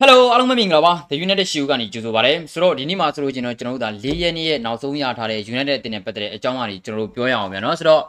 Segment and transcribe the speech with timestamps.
[0.00, 8.02] ဟယ်လိုအားလုံးမင်္ဂလာပါ The United Shoe ကနေကြိုဆိုပါရစေဆိုတော့ဒီနေ့မှာဆိုလို့ကျွန်တော်ကျွန်တော်တို့ဒါ၄ရက်နေ့ရဲ့နောက်ဆုံးရထားတဲ့ United အသင်းနဲ့ပတ်သက်တဲ့အကြောင်းအရာတွေကျွန်တော်တို့ပြောရအောင်ဗျာနော်ဆိုတော့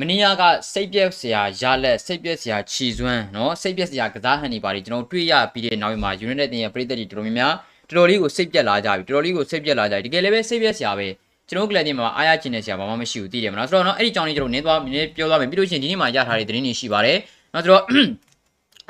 [0.00, 0.42] မနီးယားက
[0.72, 7.54] စိတ်ပြက်စရာရလက်စိတ်ပြက်စရာခြီစွမ်းနော်စိတ်ပြက်စရာကစားဟန်တွေပါတယ်ကျွန်တော်တွေ့ရပြီးတဲ့နောက်မှာ United အသင်းရဲ့ပရိသတ်တွေတော်တော်များများ
[7.88, 11.08] တော်တော်လေးကိုစိတ်ပြက်လာကြပြီတော်တော်လေးကိုစိတ်ပြက်လာကြပြီတကယ်လည်းပဲစိတ်ပြက်စရာပဲ
[11.48, 17.18] ကျွန်တော်ကလည်းဒီမှာအားရချင်တဲ့စရာဘာမှမရှိဘူးသိတယ်မလားဆိုတော့နော်အဲ့ဒီအကြောင်းလေးကျွန်တော်နင်းသွားနင်းပြောသွားမယ်ပြီးလို့ရှိရင်ဒီနေ့မှာရထားတဲ့သတင်းတွေရှိပါတယ်
[17.54, 17.82] နော်ဆိုတော့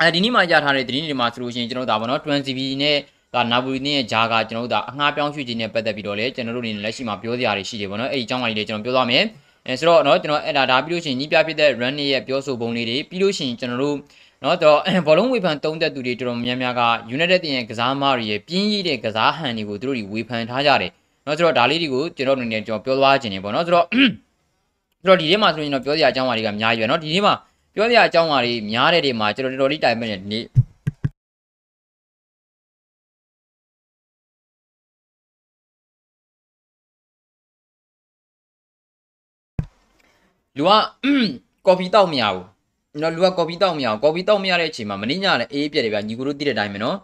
[0.00, 2.96] အဲဒီနေ့မှာရထားတဲ့သတင်းတွေမှာဆိုလို့ရှိရင်ကျွန်တော်ဒါပေါ့နော် 20CB နဲ့
[3.34, 9.22] ဒါနာဘူရီနဲ့ဂျာကကျွန်တော်တို့ဒါအငှားပြောင်းရွှေ့ခြင်းနဲ့ပတ်သက်ပြီးတော့လေကျွန်တော်တို့အနေနဲ့လက်ရှိမှာပြောစရာတွေရှိတယ်ပေါ့နော်အဲ့ဒီအကြောင်းအရာတွေကျွန်တော်ပြောသွားမယ်
[9.66, 13.96] အဲဆိုတော့เนาะကျွန်တော်အဲ့ဒါဒါပြီးလို့ရှိရင်ညီးပြဖြစ်တဲ့ run ရဲ့ပြောဆိုပုံလေးတွေပြီးလို့ရှိရင်ကျွန်တော်တို့
[14.42, 16.82] เนาะတော့ဘောလုံးဝေဖန်တုံးသက်သူတွေတော်တော်များများက
[17.14, 20.90] United တင်ရဲ့ကစားမတွေရဲ့ပြင်းရည်တဲ့ကစားဟန်တွေကိုသူတို့တွေဝေဖန်ထားကြတယ်
[21.24, 23.86] เนาะဆိုတော့ဒါလေးတွေကိုကျွန်တော်တို့အနေနဲ့ကျွန်တော်ပြောသွားခြင်းနေပေါ့เนาะဆိုတော့
[25.00, 27.34] ဆိုတော့ဒီထဲမှာဆိုရင်တော့ပြောစရာအကြောင်းအရာတွေကအများကြီးပဲเนาะဒီထဲမှာ
[27.75, 30.45] ပြောစရာအကြောင်းအရာတွေများတဲ့တွေမှာကျွန်တော်တော်တော်လေးတိုင်မဲ့နေနေ့
[40.57, 40.71] လူက
[41.65, 42.45] ကော်ဖီတောက်မရဘူး
[43.01, 46.97] နော်လူကကော်ဖီတောက်မရဘူးကော်ဖီတောက်မရတဲ့အချိန်မှာမင်းညလည်းအေးပြက်တယ်ဗျညီကိုတို့သိတဲ့အတိုင်းပဲနော်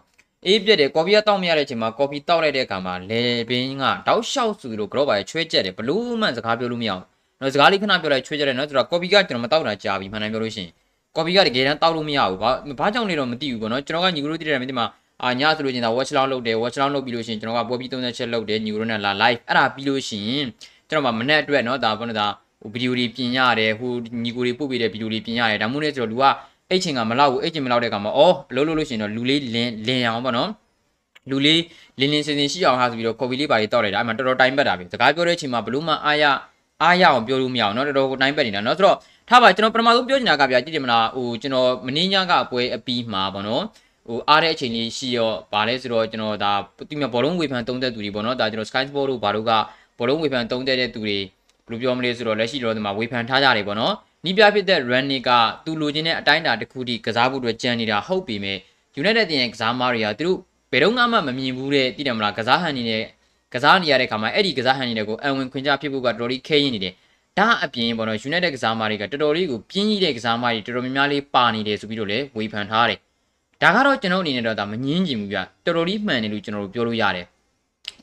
[0.46, 10.70] အေးပြက်တယ်ကော်ဖီကတောက်မရတဲ့အချိန်မှာကော်ဖီတောက်လိုက်တဲ့အခါမှာလေပင်ကတောက်လျှောက်စုလို့ကြော့ပါရချွဲကျက်တယ်ဘလို့မှစကားပြောလို့မရဘူး နော်စကားလေးခဏပြောလိုက်ချွဲကျက်တယ်နော်ဆိုတော့ကော်ဖီကကျွန်တော်မတောက်တာကြာပြီမှန်တယ်ပြောလို့ရှိရင်
[11.16, 14.86] ကော်ဖီကတကယ်တမ်းတောက်လို့မရဘူးဘာဘာကြောင့်လဲတော့မသိဘူးပေါ့နော်ကျွန်တော်ကညီကိုတို့သိတဲ့အတိုင်းပဲဒီမှာ
[15.22, 20.44] အာညဆိုလို့ချင်းဒါ watch long လုပ်တယ် watch long လုပ်ပြီးလို့ရှိရင်ကျွန်တော်ကပွဲပြီး30ချက်လုပ်တယ်ညီကိုတို့နဲ့လာ live အဲ့ဒါပြီးလို့ရှိရင်
[20.88, 22.26] ကျွန်တော်မှမနေ့အတွက်နော်ဒါဘာလို့ဒါ
[22.60, 23.90] ဟိုဗီဒီယိုတွေပြင်ရတယ်ဟို
[24.22, 26.24] ညီကိုတွေပို့ပေးတဲ့ဗီဒီယိုတွေပြင်ရတယ်ဒါမှမဟုတ်လေဆိုတော့လူက
[26.70, 30.50] အဲ့ချိန်ကမလောက်ဘူးအဲ့ချိန်မလောက်တဲ့အခါမှာအော်အလုပ်လုပ်လို့ရှိရင်တော့လူလေးလင်းလင်းအောင်ပေါ့နော်
[31.30, 31.62] လူလေး
[31.98, 36.24] လင်းလင်းစင်စင်ရှိအောင်ဟာဆိုပြီးတော့ကော်ဖီလေးပါလေးတောက်လိုက်တာအဲ့မှာတော်တော်တိုင်းပတ်တာပဲစကားပြောတဲ့အချိန်မှာဘလို့မှအားရ
[36.81, 38.97] အားရအောင်ပြောလို့မရအောင်เนาะတော်တော်ကိုတိုင်းပတ်နေတာเนาะဆိုတော့
[39.29, 43.63] ထားပါကျွန်တော်ပထမဆုံးပြောချင်တာကဗျာကြည့်တယ်မလားဟိုကျွန်တော်မင်းညကအပွဲအပြီးမှာပေါ့နော်
[44.07, 46.53] ဟိုအားတဲ့အချိန်လေးရှိရောဗာလဲဆိုတော့ကျွန်တော်ဒါ
[46.89, 49.51] ဒီမှာဘောလုံးဝေဖန်သုံးသက်သူတွေပေါ့နော်ဒါကျွန်တော် Sky Sport တို့ဘာတို့က
[49.97, 51.17] ဘောလုံးဝေဖန်သုံးသက်တဲ့သူတွေ
[51.67, 53.93] ဘယ်လိုပြောမလဲဆိုတော့လက်ရှိတော့ဒီမှာဝေဖန်ထားကြတယ်ပေါ့နော်
[54.25, 55.29] နီးပြဖြစ်တဲ့ Running က
[55.65, 58.57] သူလိုချင်တဲ့အတိုင်းအတာတစ်ခုထိကစားဖို့အတွက်ကြံနေတာဟုတ်ပြီမဲ့
[59.01, 60.37] United တင်ရဲ့ကစားမားတွေကသူတို့
[60.71, 63.03] ဘယ်တော့မှမမြင်ဘူးတဲ့တည်တယ်မလားကစားဟန်နေနဲ့
[63.54, 66.94] ကစားနေရတဲ့ခါမှာအဲ့ဒီကစားဟန်တွေကိုအံဝင်ခွင့်ကြဖြစ်ဖို့ကတော်တော်လေးခဲရင်နေတယ်
[67.38, 72.98] ဒါအပြင်ပေါ့နော် United ကစားမားတွေကတော်တော်လေးကိုပြင်းကြီးတဲ့ကစားမားတွေတော်တော်များများလေးပါနေတယ်ဆိုပြီးတော့လည်းဝေဖန်ထားတယ်
[73.62, 77.26] ဒါကတော့ကျွန်တော်အနေနဲ့တော့ဒါမငင်းချင်ဘူးပြတော်တော်လေးမှန်တယ်လို့ကျွန်တော်တို့ပြောလို့ရတယ်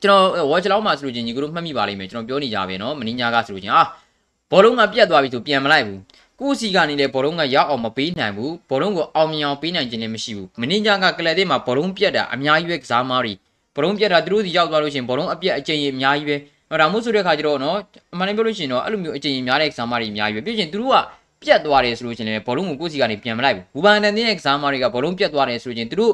[0.02, 3.82] ကျွန်တော်ဝေါ်ချလောက်မှာဆိုလို့ချင်းညီကတို့မှတ်မိပါလိမ့်မယ်ကျွန်တော်ပြောနေကြပဲနော်မင်းညာကဆိုလို့ချင်းအာ
[4.50, 6.00] ဘောလုံးကပြတ်သွားပြီဆိုပြန်မလိုက်ဘူး
[6.40, 13.32] ကိုစီကနေလည်းဘောလုံးကရောက်အောင်မပေးနိုင်ဘူးဘောလုံးကိုအောင်မြင်အောင်ပေးနိုင်ခြင်းလည်းမရှိဘူးမင်းညာကကလပ်ထဲမှာဘောလုံးပြတ်တာအများကြီးပဲကစားမားတွေ
[13.76, 16.36] ဘလုံးပြက်တာသူတို့စီရောက်သွားလို့ရှိရင်ဘလုံးအပြက်အကျဉ်းကြီးအများကြီးပဲ။
[16.80, 17.76] ဒါမှမဟုတ်ဆိုတဲ့ခါကျတော့နော်
[18.12, 20.96] အမှန်တမ်းပြောလို့ရှိရင်တော့အဲ့လိုမျိုးအကျဉ်းကြီးများတဲ့ exam တွေအများကြီးပဲ။ပြီးရင်သူတို့က
[21.42, 26.12] ပြက်သွားတယ်ဆိုလို့ရှိရင်လည်းဘလုံးကိုကိုယ့်စီကနေပြန်မလိုက်ဘူး။ဘူဘန်တန်တဲ့ exam တွေကဘလုံးပြက်သွားတယ်ဆိုလို့ရှိရင်သူတို့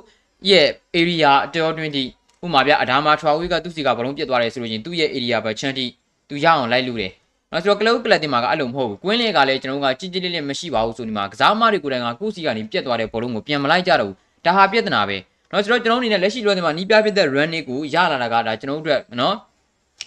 [0.50, 0.66] ရဲ့
[0.98, 2.04] area အတော်တွင်းတိ
[2.44, 5.86] ဥမာပြအဒါမာထွာဝေးကသူ့စီကဘလုံးပြက်သွားတယ်ဆိုလို့ရှိရင်သူ့ရဲ့ area ဘချန်တိ
[6.28, 7.12] သူရအောင်လိုက်လို့တယ်။
[7.52, 15.16] နော်ဆိုတော့ cloud ကလပ်တင်မှာကအဲ့လိုမဟုတ်ဘူး။ကွင်းလေးကလည်းကျွန်တော်ကကြီးကြီးလေးလေးမရှိပါဘူးဆိုဒီမှာကစားမတွေကိုယ်တိုင်ကကိုယ့်စီကနေပြက်သွားတဲ့ဘလုံးကိုပြန်မလိုက်ကြတော့ဘူး။ဒါဟာပြဿနာပဲ။
[15.51, 19.35] နော်ဆိုတော့ကျွန်တော်အနေနဲ့လက်ရှိလွှဲတင်မှာနီးပြဖြစ်တဲ့ run ကိုရလာတာကဒါကျွန်တော်တို့အတွက်နော်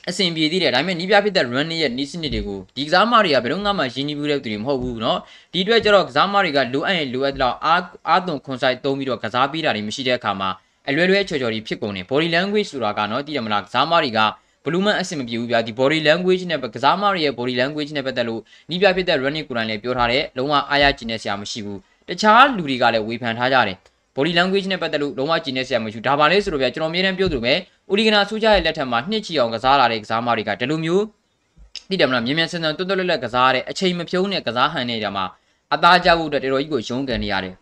[0.09, 5.19] အဆင်ပြေသေးတယ်ဒါပေမဲ့နီးပြဖြစ်တဲ့ run ရဲ့နီးစနစ်တွေကိုဒီကစားမတွေကဘယ်တော့မှရင်းနှီးဘူးတဲ့သူတွေမဟုတ်ဘူးเนาะ
[5.53, 10.51] ဒီအတွက်ကျတော့ကစားမတွေကလိုအပ်ရင်လိုအပ်တဲ့အားအားသွန်ခွန်ဆိုင်သုံးပြီးတော့ကစားပေးတာတွေမရှိတဲ့အခါမှာ
[10.89, 14.21] အလွယ်လွယ်ချော်ချော်တွေဖြစ်ကုန်တယ် body language ဆိုတာကเนาะတည်ရမလားကစားမတွေက
[14.65, 18.41] ဘလူးမန်အဆင်မပြေဘူးဗျာဒီ body language နဲ့ကစားမတွေရဲ့ body language နဲ့ပတ်သက်လို့
[18.71, 21.79] နီးပြဖြစ်တဲ့ running ကိုယ်တိုင်လည်းပြောထားတယ်လုံးဝအားရကျင်နေစရာမရှိဘူး
[22.09, 23.77] တခြားလူတွေကလည်းဝေဖန်ထားကြတယ်
[24.16, 27.54] body language နဲ့ပတ်သက်လို့လုံးဝကျင်နေစရာမရှိဘူးဒါပါလဲဆိုတော့ဗျာကျွန်တော်အမြဲတမ်းပြောသူပဲ
[27.92, 31.04] ဦးလီဂနာဆူကြရဲ့လက်ထက်မှာနှစ်ချီအောင်ကစားလာတဲ့ကစားမတွေကဒီလိုမျိုး
[31.90, 35.26] သိတယ်မလားမြင်မြန်ဆန်ဆန်တွတ်တွတ်လက်လက်ကစားတဲ့အချိန်မဖြုံးတဲ့ကစားဟန်နေတာမှာ
[35.74, 37.56] အသားကြဖို့အတွက်တော်တော်ကြီးကိုရုန်းကန်နေရတယ်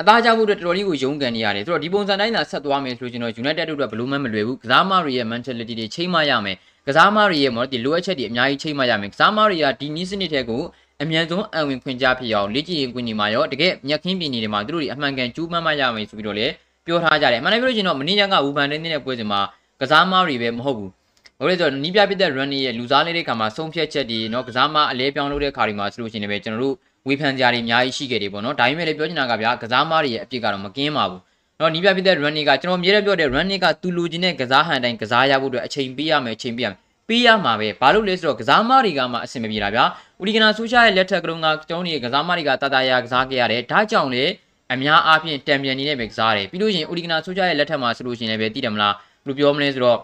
[0.00, 6.56] အသားကြဖို့အတွက်တော်တော်လေးကိုရုန်းကန်နေရတယ်ဆိုတော့ဒီပုံစံတိုင်းသာဆက်သွားမယ်ဆိုကျွန်တော် United တို့အတွက်ဘယ်လိုမှမလွယ်ဘူးကစားမတွေရဲ့ mentality တွေချိန်မရမယ်
[6.87, 10.61] ကစားမတွေရဲ့မော်ဒီလိုအပ်ချက်တွေအများကြီးချိန်မရမယ်ကစားမတွေကဒီနည်းစနစ်တဲ့ကို
[11.01, 16.53] အမြန်ဆုံးအံဝင်ခွင့်ကြဖြစ်အောင်လေ့ကျင့်ရေးကွင်းကြီးမှာရောတကယ်မြက်ခင်းပြည်နေတွေမှာသူတို့တွေအမှန်ကန်ကျူးမှန်းမရမယ်ဆိုပြီးတော့လည်း
[16.85, 19.41] ပြောထားကြတယ်အမှန်တကယ်လို့ကျွန်တော်မင်းညာကဝူပန်တင်းတဲ့ပွဲစဉ်မှာ
[19.81, 20.91] ကစားမတွေပဲမဟုတ်ဘူး
[21.39, 26.75] ဟုတ်လေဆိုတော့နီးပြပြတဲ့ run ရဲ့လူစားလေးတဲ့ခါမှာဆုံးဖြတ်ချက်တွေเนาะကစားမအလဲပြောင်းလုပ်တဲ့ခါတွေမှာဆိုလို့ရှိရင်လည်းကျွန်တော်တို့
[27.07, 31.21] ဝေဖန်ကြတွေအများကြီးရှိခဲ့တယ်ပေါ့နော်ဒါပေမဲ့လည်းပြောချင်တာကဗျာကစားမတွေရဲ့အပြစ်ကတော့မကင်းပါဘူး
[31.62, 36.78] နော်နီးပြပြတဲ့ run ကကျွန်တော်အမြဲတမ်းပြောတဲ့ run ကသူလူချင်းတဲ့ကစားဟန်တိုင်းကစားရဖို့အတွက်အချိန်ပေးရမယ်အချိန်ပေးရမယ်
[37.08, 39.84] ပေးရမှာပဲဘာလို့လဲဆိုတော့ကစားမတွေကမှအဆင်မပြေတာဗျာ
[40.20, 44.24] ဦးဒီကနာဆူရှာရဲ့လက်ထက်ကလုံးကကျွန်တော်တို့ကစားမတွေကတာတာယာကစားခဲ့ရတယ်ဒါကြောင့်လေ
[44.72, 48.94] အများအားဖြင့်တံပြန်နေနဲ့ပဲကစားတယ်ပြီးလို့ရှိရင်ဦးဒီကနာဆူရှာရဲ့လက်ထက်မှာဆိုလို့ရှိရင်လည်းပဲသိတယ်မလား
[49.26, 49.98] ဘယ်လိုပြောမလဲဆိုတော့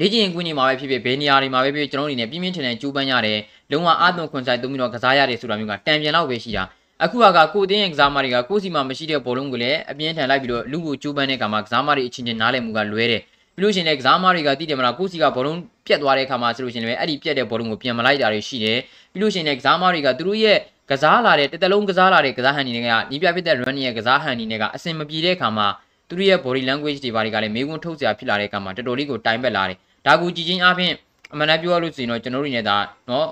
[0.00, 3.38] လေ့ကျင့်ကွင်းကြီးမှာပဲဖြစ်ဖြစ်ဘယ်နေရာတွေမှာပဲဖြစ်ဖြစ်ကျွန်တော်တို့အနေနဲ့ပြင်းပြင်းထန်ထန်ကြိုးပမ်းရတယ်
[3.70, 6.64] လုံးဝအာသွန်ခွန်ဆိုင်သုံးပြီးတော့ကစားရတယ်ဆိုတာမျိုးကတံပြန်တော့ပဲရှိတာ
[7.04, 13.22] အခုကကိုတင်းရဲ့ကစားမတွေကကိုစီမှာမရှိတဲ့ဘောလုံးကိုလည်းအပြင်းထန်လိုက်ပြီးတော့လူကိုကျိုးပန်းတဲ့အခါမှာကစားမတွေအချင်းချင်းနားလည်မှုကလွဲတယ်
[13.54, 18.78] ပြီးလို့ရှိရင်လည်းကစားမတွေကတိတယ်မလားကိုစီကဘောလုံးပြတ်သွားတဲ့အခါမှာဆိုလို့ရှိရင်လည်းအဲ့ဒီပြတ်တဲ့ဘောလုံးကိုပြန်မလိုက်တာတွေရှိတယ်
[19.12, 20.58] ပြီးလို့ရှိရင်လည်းကစားမတွေကသူတို့ရဲ့
[20.90, 22.78] ကစားလာတဲ့တစ်တလုံးကစားလာတဲ့ကစားဟန်တွေက
[23.10, 25.66] နီးပြဖြစ်တဲ့ run ရဲ့ကစားဟန်တွေကအဆင်မပြေတဲ့အခါမှာ
[26.08, 30.92] သူတို့ရဲ့ body language တွေဘာတွေကလည်းမေးခွန်းထုတ်စရာဖြစ်လာတဲ့အခါမှာတော်တော်လေးကိုတိုင်ပက်လာတယ်ဒါကိုကြည်ချင်းအပြင်
[31.32, 32.76] အမှန်တမ်းပြောရလို့ဆိုရင်တော့ကျွန်တော်တို့တွေနဲ့ဒါ
[33.10, 33.26] နော်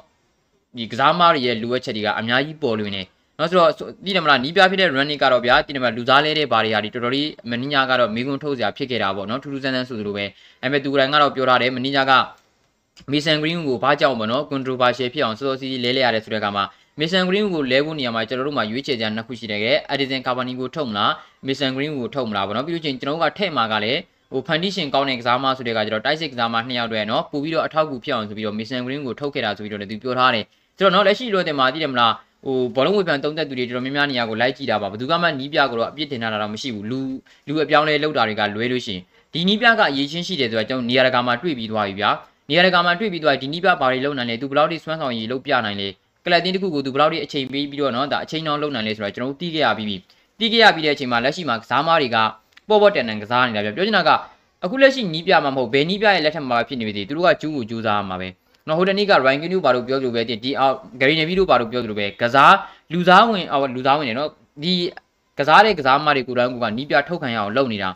[0.76, 3.08] ဒီကစားမတွေရဲ့လူဝက်ချက်တွေကအများကြီးပေါ်လွင်နေတယ်
[3.40, 3.70] နော်ဆိုတော့
[4.04, 10.24] ဒီတယ်မလားနီးပြဖြစ်တဲ့ run ကတော့ဗျာဒီတယ်မလားလူစားလဲတဲ့ဘာတွေဟာဒီတော်တော်လေးမင်းညာကတော့မေးခွန်းထုတ်စရာဖြစ်ခဲ့တာပေါ့နော်ထူးထူးဆန်းဆန်းဆိုသလိုပဲ
[10.62, 12.12] အဲမဲ့သူတိုင်းကတော့ပြောထားတယ်မင်းညာက
[13.12, 16.64] မီဆန်ဂရင်းကိုဘာကြောင့်ပေါ့နော် controversial ဖြစ်အောင်စောစောစီးစီးလဲလဲရတယ်ဆိုတဲ့အခါမှာ
[16.98, 21.12] မစ်ဆန်ဂရင်းကိုလဲဖို့နေရာမှာကျွန်တော်တို့မှာရွေးချယ်ကြနှစ်ခုရှိတယ်ခဲ့အဒီဇန်ကာဗာနီကိုထုတ်မလား
[21.46, 24.00] မစ်ဆန်ဂရင်းကိုထုတ်မလားပေါ့နော်ပြီးလို့ချင်းကျွန်တော်တို့ကထည့်မှာကလည်း
[24.32, 30.44] ဟိုဖန်တီရှင်ကောင်းတဲ့ကစားမဆိုတဲ့ကကျတော့တိုက်စစ်ကစားမနှစ်ယောက်တည်းနော်ပို့ပြီးတော့အထောက်အကူဖြစ်အောင်ဆိုပြီးတော့မစ်ဆန်ဂရင်းကိုထုတ်ခဲ့တာဆိုပြီးတော့လည်းသူပြောထားတယ်
[30.78, 32.12] ဆိုတော့နော်လက်ရှိလိုတဲ့မှာသိတယ်မလား
[32.44, 37.00] ဟိုဘောလုံးဝေဖန်တုံးသက်သူတွေတော်တော်များများနေရာကိုလိုက်ကြည့်တာပါဘယ်သူကမှနီးပြကိုတော့အပြစ်တင်တာတော့မရှိဘူးလူ
[37.46, 39.02] လူအပြောင်းလဲလောက်တာတွေကလွဲလို့ရှိရင်
[39.32, 42.10] ဒီနီးပြကအရေးချင်းရှိတယ်ဆိုတာကျွန်တော်နေရာတကာမှာတွေ့ပြီးသွားပြီဗျာ
[42.50, 45.88] နေရာတကာမှာတွေ့ပြီးသွားဒီနီးပြဘာတွေလုံနိုင်လဲသူဘယ်လောက်ထိစွမ်းဆောင်ရည်လုပ်ပြနိုင်လဲ
[46.24, 49.96] ကလပ်တင်းတစ်ခုကိုသူဘယ်လောက်ထိအချိန်ပေးပြီးတော့နော်ဒါအချိန်အောင်လုံနိုင်လဲဆိုတာကျွန်တော်တို့သိခဲ့ရပြီးပြီ
[50.38, 52.16] သိခဲ့ရပြီးတဲ့အချိန်မှာလက်ရှိမှာကစားမားတွေက
[52.68, 54.10] ပေါ်ပေါ်တန်တန်ကစားနေတာဗျာပြောချင်တာက
[54.64, 58.28] အခုလက်ရှိနီးပြမှာမဟုတ်ဘယ်နီးပြရဲ့လက်ထက်မှာဖြစ်နေပြီသူတို့ကကျူးကိုကျူးစားမှာပဲ
[58.70, 62.54] နော်ဟိုတနေ့က Ryan Kinu ဘာလို့ပြောသလိုပဲဒီအောက် Gary Neville တို့ဘာလို့ပြောသလိုပဲကစား
[62.92, 64.30] လူသားဝင်အော်လူသားဝင်နေနော်
[64.62, 64.72] ဒီ
[65.38, 67.90] ကစားတဲ့ကစားမတွေကိုယ်တိုင်ကနီးပြထုတ်ခံရအောင်လုပ်နေတာ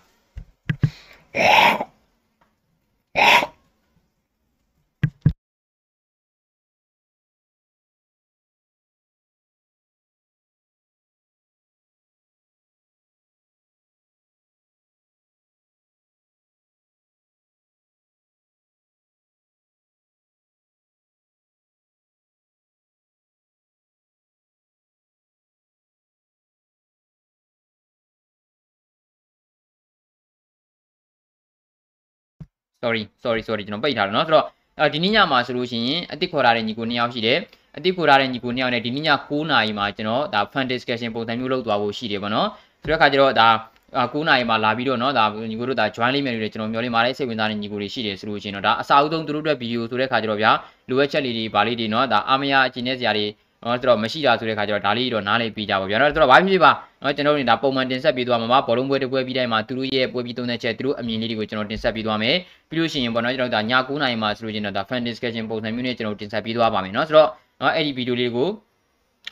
[32.84, 34.46] sorry sorry sorry ကျွန်တော်ပိတ်ထားတယ်เนาะဆိုတော့
[34.80, 37.38] အဲဒီနေ့ညမှာဆိုလို့ရှိရင်အတိခေါ်ထားတဲ့ညီကိုနှစ်ယောက်ရှိတယ်
[37.78, 42.48] အတိခေါ်ထားတဲ့ညီကိုနှစ်ယောက်နဲ့ဒီနေ့ည9နာရီမှာကျွန်တော်ဒါ fund discussion ပုံစံမျိုးလုပ်သွားဖို့ရှိတယ်ပေါ့နော်
[42.82, 43.50] ဆိုတော့အခါကျတော့ဒါ
[43.94, 50.52] 9နာရီမှာလာပြီးတော့เนาะဒါညီကိုတို့ဒါ join လေးမယ်လို့ကျွန်တော်မျှော်လင့်ပါတယ်စိတ်ဝင်စားတဲ့ညီကိုတွေရှိတယ်ဆိုလို့ရှိရင်တော့ဒါအစာအုပ်ဆုံးသူတို့အတွက်ဗီဒီယိုဆိုတဲ့အခါကျတော့ဗျာ
[50.90, 53.26] လိုအပ်ချက်လေးတွေဗာလေးတွေเนาะဒါအာမရအကျဉ်းတဲ့ဇာတွေ
[53.64, 56.72] နော်ဆိုတော့မရှိတာဆိုတဲ့ခါကျတော့ဒါလေးတော့နားလေးပြီးကြပါဗျာနော်ဆိုတော့ဘာဖြစ်ဖြစ်ပါ
[57.04, 62.36] နော်ကျွန်တော်တို့ဒါပုံမှန်တင်ဆက်ပြီးသွားမှာပါဘောလုံးပွဲတစ်ပွဲပြီးတိုင်းမှာသူတို့ရဲ့ပွဲပြီးသုံးတဲ့ချက်သူတို့အမြင်လေးတွေကိုကျွန်တော်တင်ဆက်ပြီးသွားမယ်
[62.70, 67.30] ပြီးလို့ရှိရင်ပေါ့နော်ကျွန်တော်ဒါည9:00နာရီမှာဆိုလို့ချင်းတော့ဒါ fan discussion ပုံစံမျိုးနဲ့ကျွန်တော်တင်ဆက်ပြီးသွားပါမယ်နော်ဆိုတော့
[67.62, 68.48] နော်အဲ့ဒီဗီဒီယိုလေးကို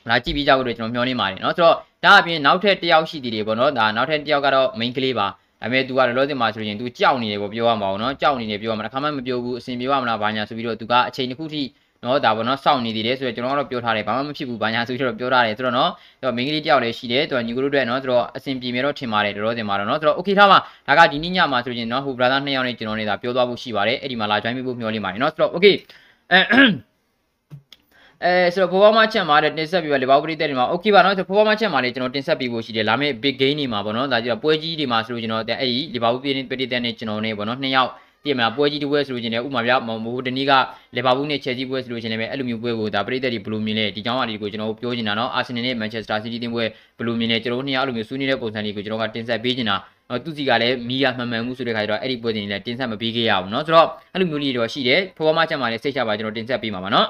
[0.09, 5.27] လာကြည့်ပြီးကြဖို့ကျွန်တော်မျှော်လင့်ပါတယ်နော်ဆိုတော့ဒါအပြင်နောက်ထပ်တစ်ယောက်ရှိသေးတယ်ပေါ့နော်ဒါနောက်ထပ်တစ်ယောက်ကတော့ main ကလေးပါ
[5.61, 11.61] ဒါပေမဲ့ तू ကလောလောဆယ်မှာဆိုရင် तू ကြောက်နေတယ်ပေါ့ပြောရမှာပေါ့နော်ကြောက်နေတယ်ပြောရမှာတစ်ခါမှမပြောဘူးအဆင်ပြေပါမလားဘာညာဆိုပြီးတော့ तू ကအချိန်တစ်ခုထိ
[12.04, 15.90] နော်ဒါပေါ့နော်စောင့်နေသေးတယ်ဆိုတော့ကျွန်တော်ကတော့ပြောထားတယ်ဘာမှမဖြစ်ဘူးဘာညာဆိုပြီးတော့ပြောထားတယ်ဆိုတော့နော်
[16.20, 20.58] ဆိုတော့မိန်းကလေးတယောက်လည်းရှိတယ်သူကညီကိုတို့အတွက်နော်ဆိုတော့အဆင်ပြေမယ်တော့ထင်ပါတယ်တော်တော်စင်မှာတော့နော်ဆိုတော့ okay ထားပါ
[20.88, 25.74] ဒါကဒီနေ့ညမှာဆိုရင်နော်ဟို brother နှစ်ယောက်နဲ့ကျွန်တော်နေတာပြောသွားဖို့ရှိပါတယ်အဲ့ဒီမှာလာ join ပေးဖို့မျှော်လင့်ပါတယ်နော်ဆိုတော့ okay
[26.32, 26.40] အဲ
[28.24, 37.90] အဲဆိုတော့ဘောဘောမချက်မှာတင်ဆက်ပြီးပါလေဘောပရိသတ်တွေမှာ okay ပါနော်ဆိုဘောဘောမချက်မှာလေကျွန်တော်တင်ဆက်ပြီးဖို့ရှိတယ်လာမယ့် big game တွေမှာပေါ့နော်ဒါကြည့်တော့ပွဲကြီးတွေမှာဆိုလို့ကျွန်တော်အဲ့ဒီလီဗာပူးပြည်ပရိသတ်နဲ့ကျွန်တော်နဲ့ပေါ့နော်နှစ်ယောက်
[38.23, 40.53] ပြည့်မလားပွဲကြီးတစ်ပွဲဆိုလို့ချင်းလည်းဥမာပြမိုးတနည်းက
[40.95, 46.63] လီဗာပူးနဲ့ချယ်ဆီပွဲဆိုလို့ချင်းလည်းအဲ့လိုမျိုးပွဲကိုဒါပရိသတ်တွေဘယ်လိုမြင်လဲဒီကြောင်းအရာတွေကိုကျွန်တော်ပြောချင်တာနော်အာဆင်နယ်နဲ့မန်ချက်စတာစီးတီးတင်ပွဲ
[46.97, 49.75] ဘယ်လိုမြင်လဲကျွန်တော်တို့နှစ်ယောက်အဲ့လိုမျိုးဆွေးနွေးတဲ့ပုံစံလေးကိုကျွန်တော်ကတင်ဆက်ပေးချင်တာ
[50.23, 57.05] သူစီကလည်းမီးရမှန်မှန်မှုဆိုတဲ့ခါကျတော့အဲ့ဒီပွဲတင်လည်းတင်ဆက်မပေးခဲ့ရဘူးเนาะဆိုတော့အဲ့လိုမျိုးလေးတော့ရှိတယ်ဖော်ဖော်မချက်မှာလည်းစိတ်ချပါကျွန်တော်တင်ဆက်ပေးမှာပါเนาะ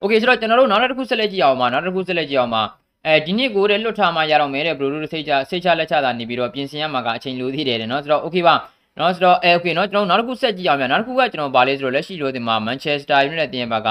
[0.00, 2.62] โอเคဆိုတော့ကျွန်တော်တို့နောက်တစ်ခုဆက်လက်ကြည့်အောင်ပါနောက်တစ်ခုဆက်လက်ကြည့်အောင်ပါ
[3.07, 8.55] အဲဒီနေ့ကိုတဲ့လွတ်ထားမှရတော့မယ်တဲ့ဘလိုလိုစိတ်ချစိတ်ချလက်ချတာနေပြီးတော့ပြင်ဆင်ရမှာကအချိန်လိုသေးတယ်တဲ့နော်ဆိုတော့ okay ပါ
[8.99, 13.89] နော်ဆိုတော့အဲ okay နော်ကျွန်တော်နောက်တစ်ခုဆက်ကြည့်အောင်များနောက်တစ်ခုကကျွန်တော်ဗာလေးဆိုတော့လက်ရှိလိုတင်မှာ Manchester United တင်ရပါက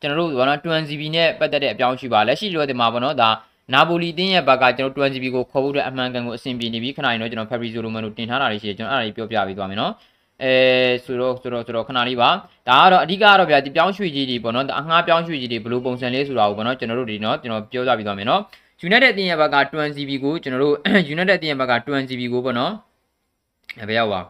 [0.00, 3.30] ကျွန်တော်တို့ဘာနော် 20B နဲ့ပတ်သက်တဲ့အပြောင်းရှိပါလက်ရှိလိုတင်မှာဘာနော်ဒါ
[3.74, 9.92] နာပိုလီတင်းရဲ့ဘက်ကကျွန်တော် 20B ကိုခေါ်ဖို့အတွက်အမှန်ကန်ကိုအဆင်ပြေနေပြီခဏရင်တော့ကျွန်တော် Fabrizio Romano တင်ထားတာလေးရှိတယ်ကျွန်တော်အဲ့ဒါလေးပြောပြပေးသွားမယ်နော်
[10.42, 10.54] အဲ
[11.04, 12.30] ဆိုတော့ဆိုတော့ဆိုတော့ခဏလေးပါ
[12.68, 18.40] ဒါကတော့အဓိကကတော့ဗျာဒီပြောင်းရွှေ့ကြီးတွေပေါ့နော်အငှားပြောင်းရွှေ့ကြီးတွေဘယ်လိုပုံစံလေးဆိုတာကိုပေါ့နော်ကျွန်တော်တို့ဒီနော်ကျွန်တော်ပြောပြပြီးသွားမယ်နော်
[18.88, 20.74] United အသင်းရဲ့ဘက်က 20CB ကိုကျွန်တော်တို့
[21.14, 22.72] United အသင်းရဲ့ဘက်က 20CB ကိုပေါ့နော်
[23.88, 24.20] ဘယ်ရောက်ပါ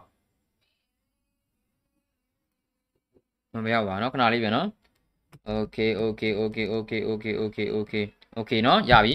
[3.65, 4.67] မရောက်ပါနော်ခဏလေးပြန်နော်
[5.49, 8.03] Okay okay okay okay okay okay okay
[8.39, 9.13] okay နော်ရပြီ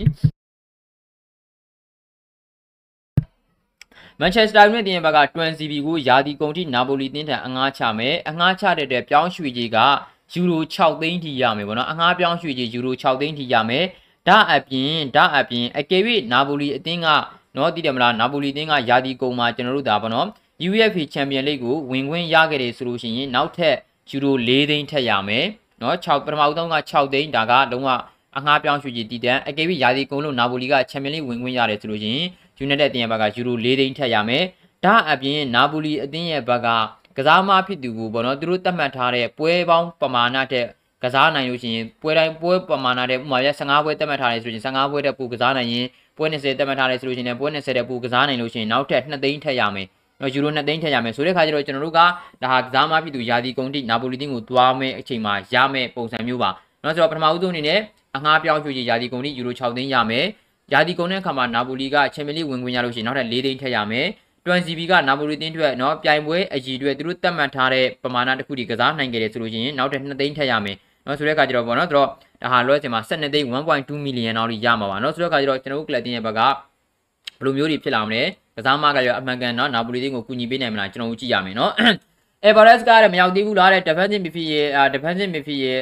[4.27, 9.79] ะရပြီ Manchester United တင်ဘက်က 20CB ကိုယာဒီကုန်ထိနာပိုလီတင်းထံအငှားချမယ်အငှားချတဲ့တဲ့ပြောင်းရွှေကြီးက
[10.33, 13.85] ယူရို6သိန်းထိရမယ်ပေါ့နော်အငှားပြောင်းရွှေကြီးယူရို6သိန်းထိရမယ်
[14.29, 16.03] ဒါအပြင်ဒါအပြင်အကယ်၍
[16.33, 17.09] နာပိုလီအသင်းက
[17.57, 20.29] နော်သိတယ်မလားနာပိုလီအသင်းကယာဒီကုန်မှာကျွန်တော်တို့ဒါပေါ့နော်
[20.69, 23.77] UEFA Champions League ကိုဝင်ခွင့်ရခဲ့တယ်ဆိုလို့ရှိရင်နောက်ထပ်
[24.11, 25.47] ယူရို၄သိန်းထပ်ရမယ်
[25.83, 27.91] နော်6ပထမဦးဆုံးက6သိန်းဒါကလုံးဝ
[28.37, 32.29] အငှားပြောင်းရွှေ့ကြည့်တည်တံအကယ်၍ယာဒီကုန်းလို့နာပိုလီကချန်ပီယံလိဝင်ခွင့်ရတယ်ဆိုလို့ရှိရင်
[32.63, 34.45] ယူနိုက်တက်အသင်းရဲ့ဘက်ကယူရို၄သိန်းထပ်ရမယ်
[34.85, 36.69] ဒါအပြင်နာပိုလီအသင်းရဲ့ဘက်က
[37.17, 40.65] ကစားမဖြစ်သူကိုပေါ့နော်သူတို့သတ်မှတ်ထားတဲ့ပွဲပေါင်းပမာဏတဲ့
[41.03, 49.87] ကစားနိုင်လို့ရှိရင်ပွဲတိုင်းပွဲပမာဏတဲ့ဥပမာပြ15ပွဲသတ်မှတ်ထားတယ်ဆိုရင်15ပွဲတဲ့ပူကစားနိုင်ရင်ပွဲ20သတ်မှတ်ထားတယ်ဆိုလို့ရှိရင်ပွဲ20တဲ့ပူကစားနိုင်လို့ရှိရင်နောက်ထပ်2သိန်းထပ်ရမယ်
[50.21, 52.07] နော်ယူရို2သိန်းထည့်ရမယ်ဆိုတဲ့ခါကျတော့ကျွန်တော်တို့ကဒါ
[52.53, 56.51] ဟာကစားမဖြစ်သူယာဒီကုန်းတိနာပိုလီတင်းကိုသွားမယ်အချိန်မှာရမယ်ပုံစံမျိုးပါ
[56.83, 57.81] နော်ဆိုတော့ပထမဦးဆုံးအနေနဲ့
[58.17, 60.25] အငှားပြောင်းရွှေ့ကြီးယာဒီကုန်းတိယူရို6သိန်းရမယ်
[60.73, 64.07] ယာတီကုန်တဲ့အခါမှာနာပိုလီကချန်ပီယံလိဝင်ခွင့်ရလို့ရှိရင်နောက်ထပ်၄သိန်းထက်ရမယ်
[64.47, 70.77] တွန်စီဘီကနာပိုလီတင်းအတွက်နော်ပြိုင်ပွဲအကြီးတွေသူတို့တတ်မှတ်ထားတဲ့ပမာဏတစ်ခုဒီကစားနိုင်ကြတယ်ဆိုလို့ရှိရင်နောက်ထပ်2သိန်းထက်ရမယ်
[71.07, 72.09] နော်ဆိုတဲ့အခါကျတော့ပေါ့နော်သူတို့
[72.43, 78.23] ဒါဟာလွှဲစင်မှာ12သိန်း1.2မီလီယံလောက်ကြီးရမှာပါနော်ဆိုတဲ့အခါကျတော့ကျွန်တော်တို့ကလပ်တင်းရဲ့ဘက်ကဘယ်လိုမျိုးတွေဖြစ်လာမလဲ
[78.57, 81.73] ကစားမကရောအမှန်ကန်နော်နာပိုလီတင်းကိုကူညီပေးနိုင်မလားကျွန်တော်တို့ကြည့်ရမယ်နော်
[82.49, 85.79] Everest ကလည်းမရောက်သေးဘူးလားတဲ့ defensive midfield ရဲ့ defensive midfield ရဲ့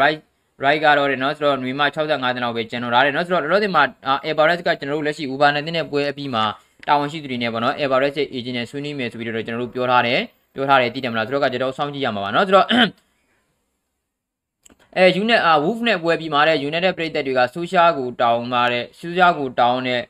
[0.00, 0.20] right
[0.64, 3.82] right ကတော့တယ်နော်ဆိုတော့နွေမ65တန်းလောက်ပဲကျွန်တော်ထားတယ်နော်ဆိုတော့လောလောဆယ်မှာ
[4.28, 6.44] average ကကျွန်တော်တို့လက်ရှိ Uber နဲ့တဲ့ပွဲအပြီးမှာ
[6.88, 10.20] တာဝန်ရှိသူတွေနဲ့ပေါ့နော် average agent နဲ့ဆွေးနွေးမယ်ဆိုပြီးတော့ကျွန်တော်တို့ပြောထားတယ်
[10.54, 12.66] ပြောထားတယ်သိတယ်မလားဆိုတော့ကကျွန်တော်စောင့်ကြည့်ရမှာပါနော်ဆိုတော့
[14.96, 20.02] အဲ unit အာ wolf နဲ့ပွဲပြီးမှာတဲ့ unit တဲ့ပြည်သက်တွေက social ကိုတောင်းပါတဲ့ social ကိုတောင်းတဲ့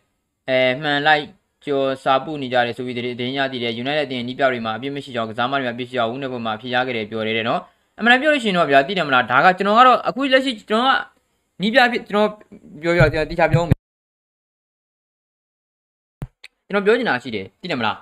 [0.48, 1.24] အဲမှန်လိုက်
[1.66, 7.60] ကျော်စာပုနေကြတယ်ဆိုပြီးတဲ့အတင်းရတည်တဲ့ unit တဲ့အတင်းနီးပြတွေမှာအပြစ်မရှိကြောင်းကစားမတွေမှာပြစ်ရှိအောင် wolf နဲ့ပွဲမှာဖြစ်ရခဲ့တယ်ပြောတယ်တဲ့နော်
[7.98, 10.94] အမှန်တပြောလို့ရှိရင်တော့ဗျာသိတယ်မလားဒါကကျွန်တော်ကတော့အခုလက်ရှိကျွန်တော်က
[11.62, 12.28] နီးပြဖြစ်ကျွန်တော်
[12.82, 13.78] ပြောပြောကျွန်တော်တိကျပြောမယ်
[16.68, 17.96] ကျွန်တော်ပြောချင်တာရှိတယ်သိတယ်မလား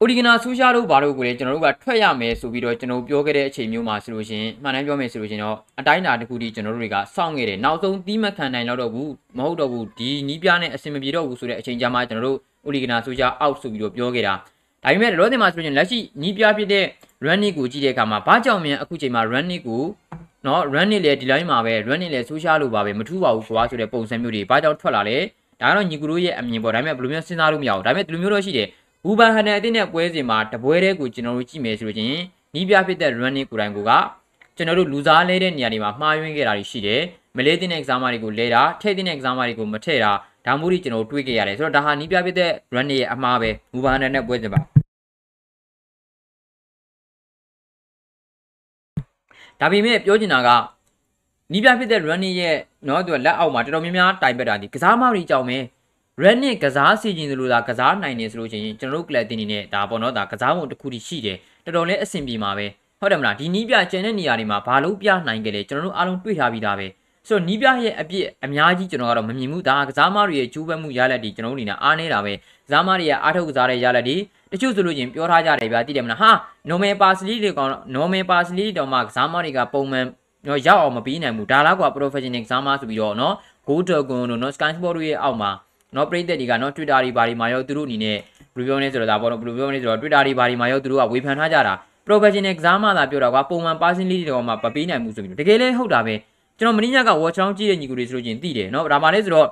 [0.00, 14.34] အိုဒီဂနာဆူရှာတို့ဘာလို့ကိုလေကျွန်တော်တို့ကထွက်ရမယ်ဆိုပြီးတော့ကျွန်တော်ပြောခဲ့တဲ့အချိန်မျိုးမှာဆိုလို့ရှင်မှန်တမ်းပြောမယ်ဆိုလို့ရှင်တော့အတိုင်းအတာတစ်ခုတည်းကျွန်တော်တို့တွေကစောင့်ခဲ့တယ်နောက်ဆုံးတီးမခံနိုင်တော့ဘူးမဟုတ်တော့ဘူးဒီနီးပြားနဲ့အဆင်မပြေတော့ဘူးဆိုတဲ့အချိန်ကြာမှကျွန်တော်တို့အိုဒီဂနာဆူရှာအောက်ဆိုပြီးတော့ပြောခဲ့တာ
[14.84, 16.84] ဒါပေမဲ့လောတင်မှာဆိုရင်လက်ရှိနီးပြားဖြစ်တဲ့
[17.24, 19.82] running ကိုကြည့်တဲ့အခါမှာဘာကြောင့်မြန်အခုချိန်မှာ running ကို
[20.46, 25.18] နော် running လေဒီ line မှာပဲ running လေဆူရှာလို့ပါပဲမထူးပါဘူးကွာဆိုတဲ့ပုံစံမျိုးတွေဘာကြောင့်ထွက်လာလဲ
[25.60, 28.68] ဒါကတော့ညီကူတို့ရဲ့အမြင်ပေါ့ဒါပေမဲ့ဘယ်လိုမျိုးစဉ်းစားလို့မရဘူးဒါပေမဲ့ဒီလိုမျိုးတော့ရှိတယ်
[29.04, 32.10] ဘူဘန်ဟန်နယ်အတင်းနဲ့ပွဲစဉ်မှာတပွဲတည်းကိုကျွန်တော်တို့ကြည့်မယ်ဆိုလို့ချင်း
[32.54, 33.78] နီးပြဖြစ်တဲ့ running ကိုယ်တိုင်က
[34.56, 37.02] ကျွန်တော်တို့လူစားလဲတဲ့နေရာတွေမှာမှားယွင်းခဲ့တာတွေရှိတယ်
[37.36, 40.12] မလေးတင်တဲ့ exam တွေကိုလဲတာထည့်တင်တဲ့ exam တွေကိုမထည့်တာ
[40.46, 44.83] ဒါမှမဟုတ်ကျွန်တော်တွေးခဲ့ရတယ်ဆိုတော့ဒါဟာနီးပြဖြစ်တဲ့ running ရဲ့အမှားပဲဘူဘန်ဟန်နယ်နဲ့ပွဲစဉ်ပါ
[49.60, 50.48] ဒါပေမဲ့ပြောချင်တာက
[51.52, 52.56] နီးပြဖြစ်တဲ့ running ရဲ့
[52.88, 55.58] နော်သူကလက်အောက်မှာတော်တော်များများတိုင်ပက်တာဒီကစားမတွေကြောင့်ပဲ
[56.22, 62.66] running ကစားစီခြင်းလို့လားကစားနိုင်နေဆိုလို့ချင်းကျွန်တော်တို့ collecting နေနဲ့ဒါပေါ့နော်ဒါကစားပုံတစ်ခုတည်းရှိတယ်တော်တော်လေးအဆင်ပြေမှာပဲ
[63.00, 66.86] ဟုတ်တယ်မလားဒီနီးပြကျန်တဲ့နေရာတွေမှာဘာလို့ပြနိုင်ကြလဲကျွန်တော်တို့အားလုံးတွေ့ထားပြီးသားပဲ
[67.28, 72.32] ဆိုတော့နီးပြရဲ့အပြစ်အများကြီးကျွန်တော်ကတော့မမြင်ဘူးဒါကစားမတွေရဲ့ကျိုးပက်မှုရလက်ဒီကျွန်တော်တို့အနေနဲ့အားနေတာပဲ
[72.66, 74.16] ကစားမတွေရဲ့အားထုတ်ကစားတဲ့ရလက်ဒီ
[74.52, 76.30] တချို့ဆိုလို့ရင်ပြောထားကြတယ်ဗျာသိတယ်မလားဟာ
[76.68, 80.06] နော်မယ်ပါစလီတွေကောင်နော်မယ်ပါစလီတော်မှာကစားမတွေကပုံမှန်
[80.46, 83.34] နော်ရောက်အောင်မပြီးနိုင်ဘူးဒါလားကွာ professional ကစားမဆိုပြီးတော့နော်
[83.68, 85.50] go to gun တို့နော် sky sport တို့ရဲ့အောက်မှာ
[85.96, 88.16] နော်ပြည်သက်တွေကနော် Twitter တွေဘာတွေမှာရောသူတို့အနေနဲ့
[88.54, 91.74] ဘယ်လိုပြောလဲဆိုတော့ဒါပေါ့နော်ဘယ်လိုပြောလဲဆိုတော့ Twitter တွေဘာတွေမှာရောသူတို့ကဝေဖန်ထားကြတာ
[92.06, 96.14] professional ကစားမသာပြောတာကွာပုံမှန် personally တွေတော့မှမပြီးနိုင်ဘူးဆိုပြီးတော့တကယ်လဲဟုတ်တာပဲ
[96.57, 99.47] ကျွန်တော်မင်းညက watch down ကြည့်တဲ့ညီကိုတွေဆိုလို့ချင်းသိတယ်နော်ဒါမှလည်းဆိုတော့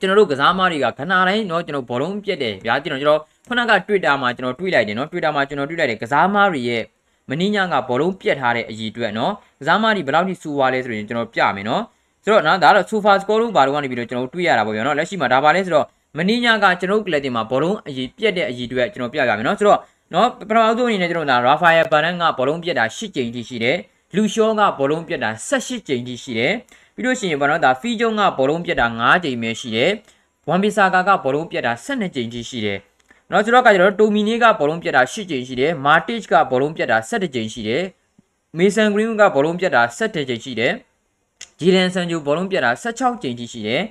[0.00, 6.82] ကျွန်တော်တို့ကစားမတွေကခဏတိုင်းเนาะကျွန်တော်ဘောလုံးပြက်တယ်ဗျာကျွန်တော်ကျွန်တော်ခုနက Twitter မှာကျွန်တော်တွေ့လိုက်တယ်เนาะ Twitter မှာကျွန်တော်တွေ့လိုက်တယ်ကစားမတွေရဲ့
[7.28, 11.82] မင်းညကဘောလုံးပြက်ထားတဲ့အကြီးအတွက်เนาะကစားမတွေဘယ်လောက်ထိစူွားလဲဆိုရင်ကျွန်တော်ပြမယ်เนาะ
[12.24, 19.80] ဆိုတော့နော်ဒါကတော့ sofa score လို့ဘာလို့ကနေပြီးတော့ကျွန်တော်တွေ့ရတာပေါ့ဗျာနော်လက်ရှိမှာဒါပါလဲဆိုတော့မင်းညကကျွန်တော်ကလပ်တင်မှာဘောလုံးအရေးပြက်တဲ့အရေးတွေကျွန်တော်ပြပြမယ်နော်ဆိုတော့
[20.14, 23.76] နော်ပထမဆုံးအနေနဲ့ကျွန်တော်ဒါရာဖာယယ်ဘာနန်ကဘောလုံးပြက်တာ၈ကြိမ်ထိရှိတယ်
[24.15, 26.53] လူရှောကဘောလုံးပြက်တာ၁၈ကြိမ်ထိရှိတယ်
[26.95, 29.91] ပြီးလို့ရှိရင်ဘာနော်ဒါဖီဂျုံကဘောလုံးပြက်တာ၅ကြိမ်ပဲရှိတယ်
[30.47, 32.77] ဝမ်ဘီဆာကာကဘောလုံးပြက်တာ၁၂ကြိမ်ထိရှိတယ်
[33.31, 37.83] နော်ဆိုတော့ကကျွန်တော်တိုမီနီကဘောလုံးပြက်တာ၈ကြိမ်ရှိတယ်မာတစ်ကဘောလုံးပြက်တာ၁၁ကြိမ်ရှိတယ်
[38.57, 40.73] မေဆန်ဂရင်းကဘောလုံးပြက်တာ၁၁ကြိမ်ရှိတယ်
[41.59, 43.81] ဂျီလန်ဆန်ဂျူဘောလုံးပြက်တာ16ကြိမ်ထိရှိတယ်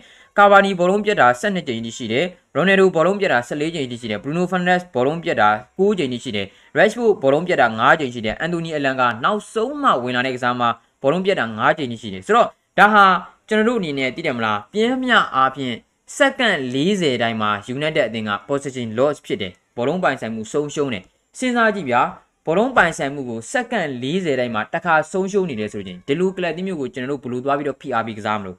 [0.41, 10.69] ကာဗာနီဘောလုံးပြက်တာ12ကြိမ်ထိရှိတယ်ရိုနယ်ဒိုဘောလုံးပြက်တာ14ကြိမ်ထိရှိတယ်ဘရူနိုဖန်နက်စ်ဘောလုံးပြက်တာ9ကြိမ်ထိရှိတယ်ရက်ရှ်ဖို့ဘောလုံးပြက်တာ9ကြိမ်ရှိတယ်အန်တိုနီအလန်ကနောက်ဆုံးမှဝင်လာတဲ့ကစားမှာ
[11.03, 13.05] ဘောလုံးပြက်တာ9ကြိမ်ထိရှိတယ်ဆိုတော့ဒါဟာ
[13.49, 15.75] ကျွန်တော်တို့အနေနဲ့သိတယ်မလားပြင်းမြအားဖြင့်
[16.17, 21.05] စက္ကန့်40တိုင်းမှာ United အသင်းက possession loss ဖြစ်တယ်ဘောလုံးပိုင်ဆိုင်မှုဆုံးရှုံးတယ်
[21.39, 22.03] စဉ်းစားကြည့်ဗျာ
[22.47, 28.59] ဘောလုံးပိုင်ဆိုင်မှုကိုစက္ကန့်40တိုင်းမှာတစ်ခါဆုံးရှုံးနေတယ်ဆိုရင်ဒီလိုကလပ်တင်းမျိုးကိုကျွန်တော်တို့ဘယ်လိုသွားပြီးတော့ PRB ကစားမလို့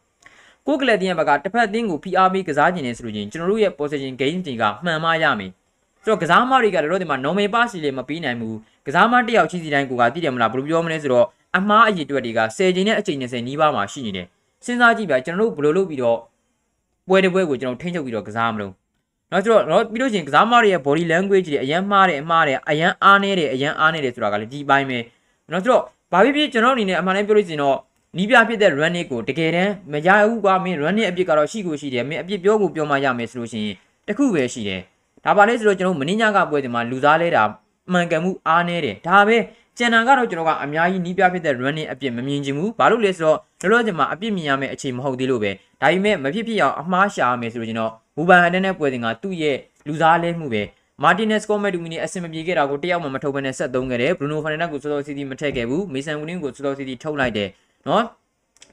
[0.67, 5.51] ကိုကလပ်တင်းရဲ့ဘက်ကတစ်ဖက်တင်းကို PRB ကစားခြင်းနေဆိုလို့ချင်းကျွန်တော်တို့ရဲ့ possession game တွေကမှန်မှရမယ်
[6.03, 11.25] ဆိုတော့ကစားမတွေကလည်းတော့ဒီမှာ normal pass လေးမပြီးနိုင်ဘူးကစားမတစ်ယောက်ချီစီတိုင်းကိုကသိတယ်မလားဘယ်လိုပြောမလဲဆိုတော့
[11.57, 14.25] အမားအရေးတွက်တွေက10ချိန်နဲ့အချိန်20နီးပါးမှာရှိနေတယ်
[14.65, 16.17] စဉ်းစားကြည့်ဗျာကျွန်တော်တို့ဘယ်လိုလုပ်ပြီးတော့
[17.07, 18.73] ပွဲတစ်ပွဲကိုကျွန်တော်ထိန်းချုပ်ပြီးတော့ကစားမလို့
[19.31, 24.99] နော်ဆိုတော့နော်ပြီးလို့ရှိရင်ကစားမတွေရဲ့ body language တွေအရန်မှားတယ်အမှားတယ်အရန်အားနေတယ်အရန်အားနေတယ်ဆိုတာကလည်းဒီပိုင်းပဲ
[25.51, 27.77] နော်ဆိုတော့ဘာဖြစ်ဖြစ်ကျွန်တော်အနေနဲ့အမှန်တမ်းပြောလို့ရှိရင်တော့
[28.17, 33.75] နီးပြဖြစ်တဲ့ run ကိုတကယ်တမ်းမရဘူးကွာမင်း run အပြစ်ကတော့ရှိကိုရှိတယ်မင်းအပြစ်ပြောကိုပြောမှရမယ်ဆိုလို့ရှိရင်
[34.07, 34.81] တခုပဲရှိတယ်
[35.25, 37.43] ဒါပါလဲဆိုတော့ကျွန်တော်မင်းညကပွဲဒီမှာလူစားလဲတာ
[37.91, 39.37] မှန်ကန်မှုအားနေတယ်ဒါပဲ
[39.77, 45.51] ကျန်တာကတော့ကျွန်တော်ကအများကြီးနီးပြဖြစ်တဲ့ running အပြစ်မမြင်ချင်ဘူးဘာလို့လဲဆိုတော့လောလောဆယ်မှာအပြစ်မြင်ရမယ့်အခြေမဟုတ်သေးလို့ပဲ
[45.81, 50.63] ဒါပေမဲ့မဖြစ်ဖြစ်အောင်အမှားရှာရမယ်ဆိုလို့ကျွန်တော်ဘူဘန်ဟန်တဲ့ပွဲစဉ်ကသူ့ရဲ့လူစားလဲမှုပဲ
[51.03, 57.49] မာတင်နက်စ်ကောမက်ဒူမီနီအဆင်မပြေခဲ့တာကိုတယောက်မှမထုတ်ဘဲနဲ့ဆက်သုံးခဲ့တယ်ဘရူနိုဖာနန်ဒက်ကိုစောစောစီးစီးမထည့်ခဲ့ဘူးမေဆန်ဝူနင်းကိုစောစောစီးစီးထုတ်လိုက်တယ်
[57.87, 58.03] နော်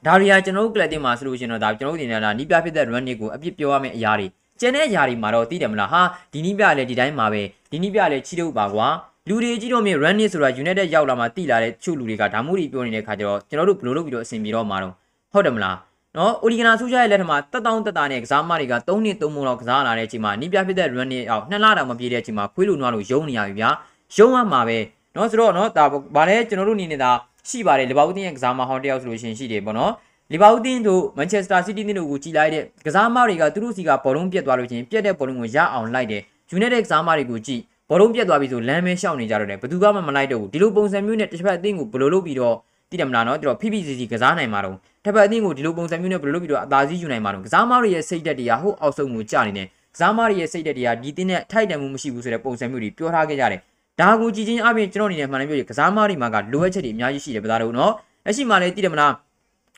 [0.05, 4.27] ဒါရီယာကျွန်တော်တို့ကလပ်တင်မှာဆိုလို့ရှိရင်တော့ဒါကျွန်တော်တို့အနေနဲ့ဒါနီးပြဖြစ်တဲ့ run တွေကိုအပြစ်ပြောရမယ့်အရာတွေ
[4.59, 6.01] ကျန်တဲ့အရာတွေမှာတော့သိတယ်မလားဟာ
[6.33, 8.87] ဒီနီးပြလည်းဒီတိုင်းမှာပဲဒီနီးပြလည်းချီတော့ပါကွာ
[9.29, 14.93] လူတွေကြီးတော့မြင် run နေဆိုတာ United ရောက်လာမှတိလာတဲ့ချို့လူတွေကဒါမှမဟုတ်ပြောနေတဲ့ခါကျတော့ကျွန်တော်တို့ဘယ်လိုလုပ်ပြီးတော့အဆင်ပြေတော့မှာတော့
[15.33, 15.77] ဟုတ်တယ်မလား
[16.17, 23.69] နော်အိုဒီဂနာဆူချာရဲ့လက်ထမှာတက်တောင်းတက်တာနဲ့ကစားမတွေက3နှစ်3မိုးလောက်ကစားလာတဲ့အချိန်မှာနီးပြဖြစ်တဲ့ run နေအောင်နှစ်လတောင်မပြည့်တဲ့အချိန်မှာခွေးလူနွားလူယုံနေရပြီဗျာ
[24.17, 24.77] ယုံရမှာပဲ
[25.15, 25.85] နော်ဆိုတော့နော်ဒါ
[26.15, 27.11] ဗာလဲကျွန်တော်တို့အနေနဲ့ဒါ
[27.49, 29.91] ရှိပါတယ်လီဗာပူးတင်းရဲ့ကစားမဟောင်းတယောက်ဆိုလို့ရှိရင်ရှိတယ်ပေါ့နော်
[30.31, 42.55] လီဗာပူးတင်းတို့မန်ချက်စတာစီးတီးတို့ကိုကြည်လိုက်တဲ့ကစားမတွေကသူတို့စီကဘောလုံးပြတ်သွားလို့ချင်းပြတ်တဲ့ဘောလုံးကိုရအောင်လိုက်တယ်ယူနိုက်တက်ကစားမတွေကိုကြည်ဘောလုံးပြတ်သွားပြီဆိုလမ်းမဲရှောက်နေကြတော့တယ်ဘယ်သူကမှမလိုက်တော့ဘူးဒီလိုပုံစံမျိုးနဲ့တစ်ဖက်အသင်းကိုဘယ်လိုလုပ်ပြီးတော့
[42.89, 44.75] တည်တယ်မလားနော်သူတို့ PPCC ကစားနိုင်မှာတော့
[45.05, 53.61] တစ်ဖက်အသင်းကိုဒီလိုပုံစံမျိုးနဲ့ဘယ်လိုလုပ်ပြီးတော့အသာစီးယူနိုင်မှာတော့ကစားမတွေရဲ့စိတ်ဓာတ်တရားဟိုအောက်ဆုံးကိုကြာနေတယ်ကစားမတွေရဲ့စိတ်ဓာတ်တရားဒီတင်းနဲ့ထိုက်တန်မှုမရှိဘူးဆိုတဲ့ပုံစံမျိုးတွေပြောထားခဲ့ကြတယ်
[53.99, 57.93] ဒါကိုကြည်ချင်းအပြင်ကျွန်တော်အနေနဲ့မှန်တယ်ပြောရကစားမတွေမှာကလိုအပ်ချက်တွေအများကြီးရှိတယ်ဗသားတို့နော်
[58.27, 59.13] အရှိမှလည်းတည်တယ်မလား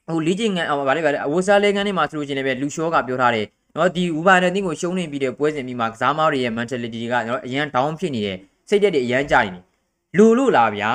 [0.08, 8.38] ဟိုလီဂျင်ကန်ဗါလေဗါလေအဝဆာလေကန်နေမှာဆိုလို့ချင်းလည်းပဲလူရှောကပြောထားတယ်နော်ဒီဥပါတဲ့တင်းကိုရှုံးနေပြီးတဲ့ပွဲစဉ်ပြီးမှကစားမတွေရဲ့ mentality တွေကနော်အရန် down ဖြစ်နေတယ်
[8.70, 9.64] စိတ်ဓာတ်တွေအရန်ကြနေတယ်
[10.18, 10.90] လူလို့လားဗျာ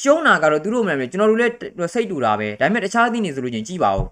[0.00, 1.52] ရှုံးတာကတော့သူတို့မှန်ပဲကျွန်တော်တို့လည်း
[1.94, 4.04] စိတ်တူတာပဲဒါပေမဲ့တခြားသင်းနေဆိုလို့ချင်းကြည့်ပါဦး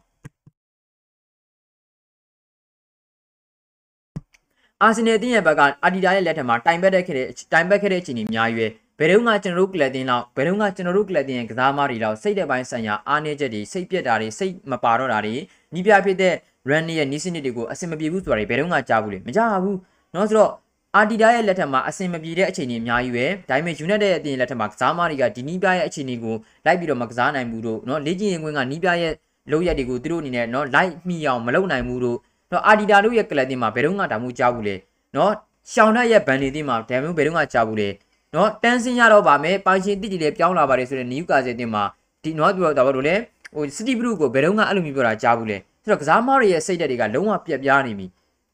[4.84, 15.36] အာဆင်နယ်တင်းရဲ့ဘက်ကအာဒီတာရဲ့လက်ထက်မှာတိုင်ပတ်တဲ့ခဲ့တဲ့တိုင်ပတ်ခဲ့တဲ့အခြေအနေအများကြီးပဲဘယ်တော့မှကျွန်တော်တို့ကလပ်တင်းလောက်ဘယ်တော့မှကျွန်တော်တို့ကလပ်တင်းရဲ့ကစားမတွေလောက်စိတ်တဲ့ပိုင်းဆိုင်ရာအားနည်းချက်တွေစိတ်ပြက်တာတွေစိတ်မပါတော့တာတွေ
[15.74, 16.34] ညီပြဖြစ်တဲ့
[16.70, 19.77] run ရဲ့နီးစနစ်တွေကိုအဆင်မပြေဘူးဆိုတာတွေဘယ်တော့မှကြားဘူးလေမကြားဘူး
[20.12, 20.51] เนาะဆိုတော့
[20.96, 29.14] အာတီတာရဲ့လက်ထက်မှာအဆင်မပြေတဲ့အခြေအနေအများကြီးပဲဒါပေမဲ့ United ရဲ့အတင်းလက်ထက်မှာကစားမတွေကဒီနီးပြရဲ့အခြေအနေကိုလိုက်ပြီးတော့မကစားနိုင်ဘူးတို့เนาะလေ့ကျင့်ရင်ခွင့်ကနီးပြရဲ့
[29.51, 32.18] လောက်ရက်တွေကိုသူတို့အနေနဲ့เนาะလိုက်မိအောင်မလုပ်နိုင်ဘူးတို့
[32.52, 34.76] နော်အာဒီတာတို့ရဲ့ကလပ်တင်မှာဘယ်တော့မှဒါမှမကြောက်ဘူးလေ
[35.17, 35.32] နော်
[35.73, 37.89] ရှောင်းတဲ့ရဲ့ဘန်နေတင်မှာဒါမှမဘယ်တော့မှကြောက်ဘူးလေ
[38.35, 41.82] နော်တန်းစင်းရတော့ပါမယ်ပိုင်ရှင်တိတိလေးပြောင်းလာပါတယ်ဆိုတဲ့နယူကာဆယ်တင်မှာ
[42.23, 43.17] ဒီနော်ပြောတာဘာလို့လဲ
[43.54, 48.06] ဟိုစတီဘရုကိုဘယ်တော့မှအဲ့လိုမျိုးပြောတာကြားဘူးလေဆိုတော့ကစားမတွေရဲ့စိတ်ဓာတ်တွေကလုံးဝပြက်ပြားနေပြီ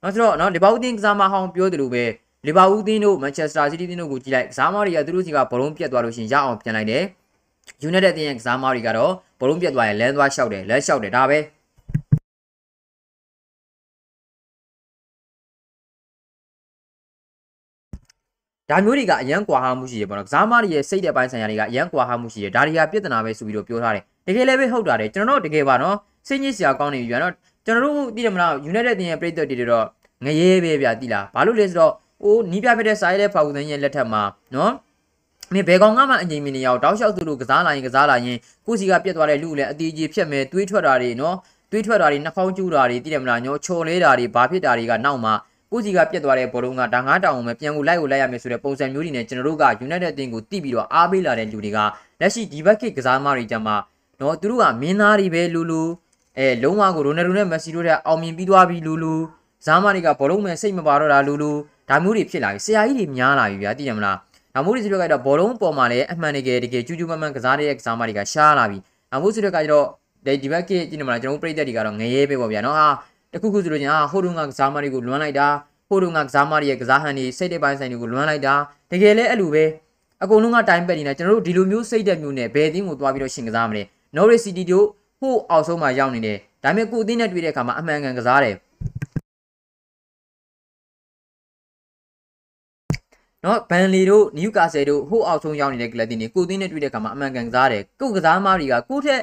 [0.03, 2.05] နော်ဆိုတော့နော်လီဗာပူးတင်းကစားမဟောင်းပြောတယ်လို့ပဲ
[2.47, 7.05] လီဗာပူးတင်းတို့မန်ချက်စတာစီးတီးတင်းတို့ကိုကြည့်လိုက်ကစားမတွေကသူတို့စီကဘလုံးပြက်သွားလို့ရှင်ရအောင်ပြန်လိုက်တယ်
[7.83, 11.39] ယူနိုက်တက်တင်းရဲ့ကစားမတွေကတော့ဘလုံးပြက်သွားရင်လမ်းသွားလျှောက်တယ်လမ်းလျှောက်တယ်ဒါပဲ
[18.73, 25.97] ဒါမျိုးတွေကအရန်ကွာဟမှုရှိတယ်ပေါ့နော်ကစားမတွေရဲ့စိတ်တဲ့ပိုင်းဆိုင်ရာတွေကအရန်ကွာဟမှုရှိတယ်ဒါတွေကပြဿနာပဲဆိုပြီးတော့ပြောထားတယ်တကယ်လည်းပဲဟုတ်တာတယ်ကျွန်တော်တို့တကယ်ပါနော်
[26.29, 27.33] စိတ်ညစ်စရာကောင်းနေပြီဗျာနော်
[27.65, 29.87] ကျွန်တော်တို့သိတယ်မလား United တင်ရဲ့ပြည်သက်တွေတော့
[30.25, 34.23] ငရဲပဲဗျာသိလားဘာလို့လဲဆိုတော့ဟိုနီးပြဖြစ်တဲ့စာရဲတဲ့ဖောက်သန်းရဲ့လက်ထက်မှာ
[34.55, 34.73] နော်
[35.53, 41.37] မင်းဘယ်ကောင်ကမှအငြိမ်မနေရအောင်တောက်လျှောက်သူတို့ကစားလာရင်ကစားလာရင်ကိုစီကပြတ်သွားတဲ့လူလည်းအတီးကြီးဖြတ်မယ်တွေးထွက်တာတွေနော်
[41.71, 45.31] တွေးထွက်တာတွေနှာခေါင်းကျူးတာတွေသိတယ်မလားညောချော်လဲတာတွေဘာဖြစ်တာတွေကနောက်မှ
[45.73, 51.79] ကိုစီကပြတ်သွားတဲ့ဘောလုံးကဒါငါးတောင်အောင်ပဲပြန်ကိုလိုက်ကိုလိုက်ရမယ်ဆိုတဲ့ပုံစံမျိုးတွေနဲ့ကျွန်တော်တို့က United အသင်းကိုတိပြီးတော့အားပေးလာတဲ့လူတွေက
[52.21, 53.77] လက်ရှိဒီဘက်ကကစားမတွေကြမှာ
[54.21, 55.83] နော်သူတို့ကမင်းသားတွေပဲလူလူ
[56.39, 59.15] အဲလုံးဝကိုရိုနယ်ဒိုနဲ့မက်ဆီတို့တဲ့အောင်မြင်ပြီးသွားပြီလူလူ
[59.67, 61.51] ဇာမတွေကဘောလုံးမဲ့စိတ်မပါတော့တာလူလူ
[61.89, 64.17] ဒါမျိုးတွေဖြစ်လာပြီဆရာကြီးတွေများလာပြီဗျာသိတယ်မလား
[64.55, 68.79] ဒါမျိုးတွေဆိုတော့ကတော့ဘောလုံးပေါ်မှာလည်းအမှန်တကယ်တကယ်ကျူးကျူးမမှန်ကစားတဲ့ကစားမတွေကရှားလာပြီ
[69.11, 69.87] ဒါမျိုးဆိုတော့ကတော့
[70.43, 72.87] ဒီဘက်ကကြည့်နေမလားကျွန်တော်ပြည်သက်တွေကတော့ငရဲပဲပေါ့ဗျာနော်ဟာ
[73.33, 75.49] တခုခုဆိုလို့ချင်းဟာဟိုတုန်းကကစားမတွေကိုလွမ်းလိုက်တာ
[75.89, 78.55] ဟိုတုန်းကကစားမတွေရဲ့ကစားဟန်တွေစိတ်တဲ့ပိုင်းဆိုင်တွေကိုလွမ်းလိုက်တာ
[78.91, 79.65] တကယ်လည်းအဲ့လိုပဲ
[80.23, 83.83] အကုန်လုံးကတိုင်းပက်နေတာကျွန်တော်တို့ဒီလိုမျိုးစိတ်တဲ့မျိုးနဲ့ဘယ်အသင်းကိုသွားပြီးတော့ရှင်ကစားမလဲ
[84.17, 84.87] Norwich City တို့
[85.21, 88.57] ဟိုအောက်ဆုံးမှာရောက်နေတယ်ဒါပေမဲ့ကိုအသင်းနဲ့တွေ့တဲ့အခါမှာအမှန်ကန်ကစားတယ်
[93.45, 99.23] နော်ဘန်လီတို့နယူကာဆယ်တို့ဟိုအောက်ဆုံးရောက်နေတဲ့ကလပ်တင်တွေကိုအသင်းနဲ့တွေ့တဲ့အခါမှာအမှန်ကန်ကစားတယ်ကိုကစားမတွေကကိုထက်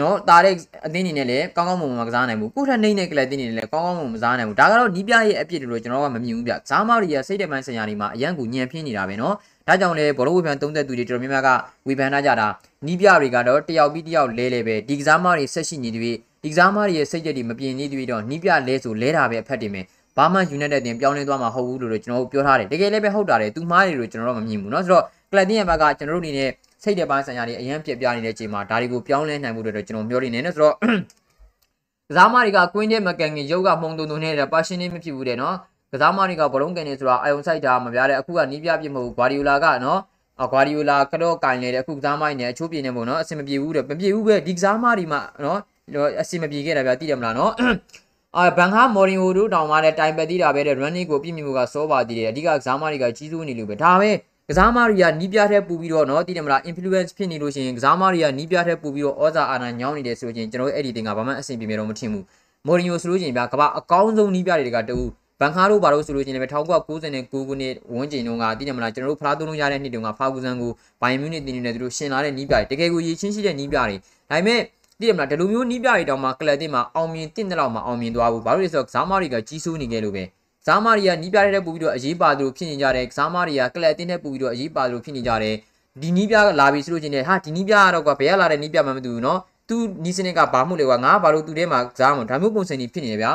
[0.00, 0.54] နော်တာတဲ့
[0.86, 9.34] အသင်းအနေနဲ့လည်းကောင်းကောင်းမွန်မွန်ကစားနိုင်ဘူးကိုထက်နှိမ့်တဲ့ကလပ်တင်အနေနဲ့လည်းကောင်းကောင်းမွန်မွန်မစားနိုင်ဘူးဒါကတော့နီးပြရဲ့အပြစ်တွေလို့ကျွန်တော်ကမမြင်ဘူးဗျဇာမာရီရဲ့စိတ်တဲ့မှန်ဆင်ရနေမှာအရန်ကိုညံပြင်းနေတာပဲနော်
[9.68, 11.48] ဒါကြောင့်လေဘောလုံးဝေဖန်သုံးသက်သူတွေတော်တော်များများက
[11.86, 12.46] ဝေဖန်ထားကြတာ
[12.86, 19.84] နီးပြတွေကတော့တယောက်ပြီးတယောက်လဲလဲပဲဒီကစားမတွေဆက်ရှိနေသည်ဒီကစားမတွေရဲ့စိတ်ကြက်တွေမပြင်းနေသည်တော့နီးပြလဲဆိုလဲတာပဲအဖက်တင်မယ်
[20.16, 26.50] ဘာမှ United တင်ပြောင်းလဲသွားမှာဟုတ်ဘူးလို့ကျွန်တော်တို့ပြောထားတယ်တကယ်လည်းပဲဟုတ်တာတယ်သူမားတွေလို့ကျွန်တော်တို့မမြင်ဘူးเนาะဆိုတော့ Club ရဲ့ဘက်ကကျွန်တော်တို့အနေနဲ့
[26.83, 30.75] စိတ်တဲ့ပိုင်းဆိုင်ရာတွေအရင်ပြပြနေတဲ့အချိန်မှာဒါတွေကိုပြောင်းလဲနိုင်မှုတွေတော့ကျွန်တော်မျှော်လင့်နေတယ်ဆိုတော့
[32.09, 35.55] ကစားမတွေကကွင်းထဲမကန်ခင်ရုပ်ကမှုံတုံတုံနေတာပါရှင်နေမဖြစ်ဘူးတဲ့နော်
[35.91, 39.99] ကစားမတွေကဘလုံးကန်နေဆိုတာအယုံဆိုင်တာမပြတဲ့အခုကနီးပြပြမဟုတ်ဂွာဒီယိုလာကနော်
[40.43, 45.59] အဂွာဒီယိုလာကတော့ကင်နေတဲ့အခုကစားမိုင်းနဲ့အချိုးပြင်းနေပုံနော်အဆင်မပြေဘူးတဲ့မပြေဘူးပဲဒီကစားမတွေမှာနော်
[46.21, 47.51] အဆင်မပြေခဲ့တာဗျာသိတယ်မလားနော်
[48.37, 54.09] အာဘန်ဟာမော်ရီယိုတို့တောင်မှလည်းတိုင်ပက်သေးတာပဲတဲ့ running ကိုပြည့်မြမှုကစောပါသေးတယ်အဓိကကစားမတွေကကြီးစိုးနေလို့ပဲဒါပဲ
[54.49, 62.23] ကစားမတွေကနီးပြတဲ့ပူပြီးတော့နော်သိတယ်မလား influence ဖြစ်နေလို့ရှိရင်ကစားမတွေကနီးပြတဲ့ပူပြီးတော့ဩဇာအာဏာညောင်းနေတယ်ဆိုရင်ကျွန်တော်တို့အဲ့ဒီတင်ကဘာမှအဆင်ပြေမြေတော့မထင်ဘူး
[62.67, 64.97] မော်ရီယိုဆိုလို့ရှိရင်ဗျာကမ္ဘာအကောင်းဆုံးနီးပြတွေကတူ
[65.39, 73.95] ဘန်ခါတို့ဘာလို့ဆိုလို့ရှိရင်လည်း1999ခုနှစ်ဝန်းကျင်တုန်းကသိတယ်မလားကျွန်တော်တို့ဖလားသုံးလုံးရတဲ့နှစ်တုန်းကဖာဂူဇန်ကိုဘိုင်မြူနစ်တင်နေတယ်သူတို့ရှင်လာတဲ့နီးပြတွေတကယ်ကိုရည်ချင်းရှိတဲ့နီးပြတွေ
[74.29, 74.61] ဒါပေမဲ့
[74.99, 80.23] သိတယ်မလားဒီလိုမျိုးနီးပြတွေတောင်မှကလပ်တင်မှာအောင်မြင်တင့်တဲ့လောက်မှအောင်မြင်သွားဘူးဘာလို့လဲဆိုတော့ကစားမတွေကကြီးစိုးနေကြလို့ပဲ
[80.67, 85.55] ဇာမာရီယာနီးပြားတဲ့ပူပြီးတော့အရေးပါသူဖြစ်နေကြတယ်ဇာမာရီယာကလပ်အတင်းတဲ့ပူပြီးတော့အရေးပါသူဖြစ်နေကြတယ်
[86.01, 93.31] ဒီနီးပြားလာပြီဆိုလို့ချင်းနဲ့ဟာဒီနီးပြားကတော့ကွာဘယ်ကလာတဲ့နီးပြားမှမသိဘူးနော်သူနီးစနစ်ကဘာမှုလဲကွာငါဘာလို့သူထဲမှာဇာမဒါမျိုးပုံစံကြီးဖြစ်နေတယ်ဗျာ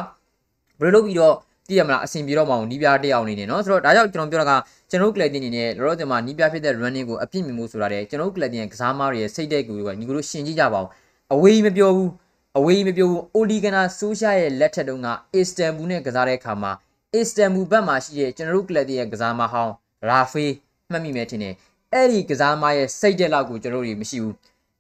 [0.81, 1.35] ဘယ်လိုလုပ်ပြီးတော့
[1.69, 10.89] သိရမလားအဆင်ပြေတော့မအောင်နီးပြားတက်အောင်နေနေနော်ဆိုတော့ဒါကြောင့်ကျွန်တော်ပြောတာကကျွန်တော်ကလပ်တင်နေနဲ့လောလောဆယ်မှာနီးပြားဖြစ်တဲ့ running ကိုအပြည့်မြင်မှုဆိုတာတဲ့ကျွန်တော်ကလပ်တင်ရဲ့ကစားမားတွေရဲ့စိတ်တဲ့ကိုကညီကိုတို့ရှင်ကြည့်ကြပါအောင်
[11.33, 12.11] အဝေးကြီးမပြောဘူး
[12.59, 16.73] အဝေးကြီးမပြောဘူးအိုလီဂနာဆိုရှာရဲ့လက်ထက်တုန်းကအစ္စတန်ဘူးနဲ့ကစားတဲ့အခါမှာ
[17.17, 19.73] အစ္စတန်ဘူဘက်မှာရှိတဲ့ကျွန်တော်တို့ကလပ်တင်ရဲ့ကစားမဟောင်း
[20.09, 20.53] ရာဖေး
[20.91, 21.55] မှတ်မိမယ်ထင်တယ်
[21.93, 24.35] အဲ့ဒီကစားမရဲ့စိတ်တဲ့လောက်ကိုကျွန်တော်တို့မရှိဘူး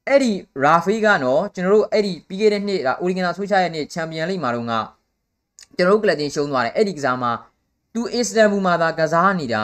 [0.08, 0.32] အဲ့ဒီ
[0.64, 4.72] ရာဖေးကနော်ကျွန်တော်တို့အဲ့ဒီပြီးခဲ့တဲ့နှစ်အိုလီဂနာဆိုရှာရဲ့နှစ်ချန်ပီယံလိမှာတော့က
[5.76, 7.24] ကျွန်တော်တို့ကလပ်တင်ရှုံးသွားတယ်အဲ့ဒီကစားမ
[7.94, 9.62] သူအစ္စတန်ဘူမှာသာကစားနေတာ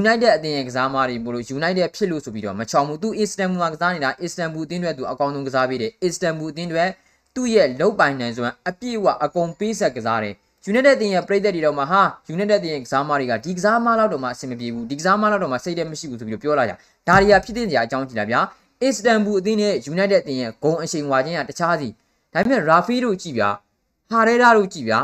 [0.00, 6.84] United အသင်းရဲ့ကစားမတွေမို့လို့ United ဖြစ်လို့ဆိုပြီးတော့မချောင်ဘူးသူ Istanbul မှာကစားနေတာ Istanbul အသင်းတွေသူအကောင်းဆုံးကစားပေးတယ် Istanbul အသင်းတွေ
[7.34, 10.34] သူ့ရဲ့လုံပိုင်နိုင်စွမ်းအပြည့်အဝအကုန်ပေးဆက်ကစားတယ်
[10.68, 12.02] United အသင်းရဲ့ပြည်သက်တွေတော့မှဟာ
[12.34, 16.74] United အသင်းရဲ့ကစားမတွေကဒီကစားမလောက်တော့မှအဆင်မပြေဘူးဒီကစားမလောက်တော့မှစိတ်တည်းမရှိဘူးဆိုပြီးတော့ပြောလာကြ
[17.08, 18.40] ဒါတွေကဖြစ်တဲ့နေရာအကြောင်းကြည့်လာဗျာ
[18.88, 21.88] Istanbul အသင်းနဲ့ United အသင်းရဲ့ဂုံအရှိန်ဝါခြင်းကတခြားစီ
[22.32, 23.50] ဒါပေမဲ့ Rafi တို့ကြည့်ဗျာ
[24.10, 25.00] ဟာရဲဒါတို့ကြည့်ဗျာ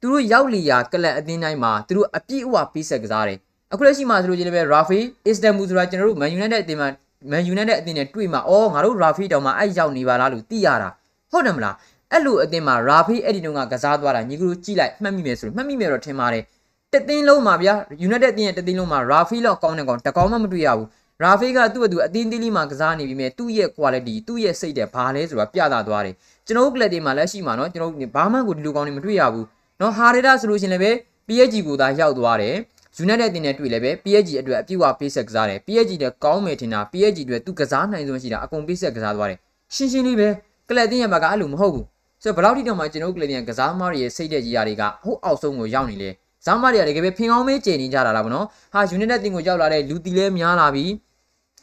[0.00, 3.38] သူတို့ရောက်လီယာကလပ်အသင်းတိုင်းမှာသူတို့အပြည့်အဝပေးဆက်ကစားတယ်
[3.72, 6.88] အခုလက်ရှိမှာဆိုလို့ချင်းလည်းပဲ Rafi Istanbul ဆိုတာကျွန်တော်တို့ Man United အသင်းမှာ
[7.30, 10.88] Man United အသင်းနဲ့တွေ့မှာအော်ငါတို့ Rafi တောင်မှအဲ့ရောက်နေပါလားလို့သိရတာ
[11.30, 11.74] ဟုတ်တယ်မလား
[12.12, 16.44] အဲ့လိုအသင်းမှာရာဖီအဲ့ဒီတုန်းကကစားသွားတာညီကလူကြည့်လိုက်မှတ်မိမယ်ဆိုရင်မှတ်မိမယ်တော့ထင်ပါတယ်
[16.92, 17.74] တသင်းလုံးမှာဗျာ
[18.06, 20.88] United တင်းရဲ့တသင်းလုံးမှာရာဖီလောက်ကောင်းတဲ့ကောင်တကောင်မှမတွေ့ရဘူး
[21.22, 26.14] ရာဖီကသူ့အတူအသင်းသီးလေးမှာကစားနေပြီးမြဲသူ့ရဲ့ quality သူ့ရဲ့စိတ်တဲ့ဘာလဲဆိုတာပြသသွားတယ်
[26.46, 29.46] ကျွန်တော်တို့ကလပ်တွေမှာလက်ရှိမှာနော်ကျွန်တော်တို့ဘာမှကိုဒီလိုကောင်းနေမတွေ့ရဘူး
[29.80, 30.90] နော်ဟာရီဒါဆိုလို့ရှင်လည်းပဲ
[31.28, 32.56] PSG ကိုသာရောက်သွားတယ်
[33.04, 39.38] United တင်နဲ့တွေ့လည်းပဲ PSG အတွက်အပြည့်အဝပေးဆက်ကစားတယ် PSG နဲ့ကောင်းမယ်ထင်တာ PSG အတွက်သူကစားနိုင်ဆုံးရှိတာအကုန်ပေးဆက်ကစားသွားတယ်
[39.74, 40.28] ရှင်းရှင်းလေးပဲ
[40.68, 41.86] ကလပ်တင်ရဲ့ဘက်ကအဲ့လိုမဟုတ်ဘူး
[42.23, 46.09] ဆိုတော့ဘယ်လောက်ထိတောင်မှကျွန်တော်တို့ကလပ်တင်ကစားမားတွေရဲ့စိတ်တဲ့ကြီးရာတွေကဟိုအောက်ဆုံးကိုရောက်နေလေ
[46.45, 50.85] ဇာမားတွေကတကယ်ပဲဖင်ကောင်းမေးကျနေကြတာလားဗောနော်ဟာ United တင်ကိုရောက်လာတဲ့လူတီလဲများလာပြီ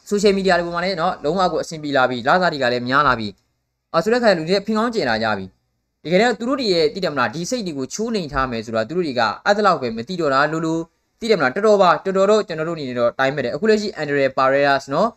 [0.09, 3.27] social media တွေပေါ်မှာလည်းเนาะလုံးဝကိုအဆင်ပြေလာပြီလာစားတွေကလည်းများလာပြီ
[3.93, 5.45] အဲဆိုတဲ့ခါလူတွေဖင်ကောင်းကျင်လာကြပြီ
[6.03, 10.81] တကယ်တော့သူတို့တွေရဲ့တည်တယ်မလားဒီစိတ်တွေကိုချိုးနေထားမယ်ဆိုတော့သူတို့တွေကအဲ့ဒါလောက်ပဲမသိတော့တာလို့လို့
[11.19, 15.07] တည်တယ်မလားတော်တော်ပါတော်တော်တော့ကျွန်တော်တို့အနေနဲ့တော့တိုင်းမဲ့တယ်အခုလက်ရှိ Andre Paredes เนาะ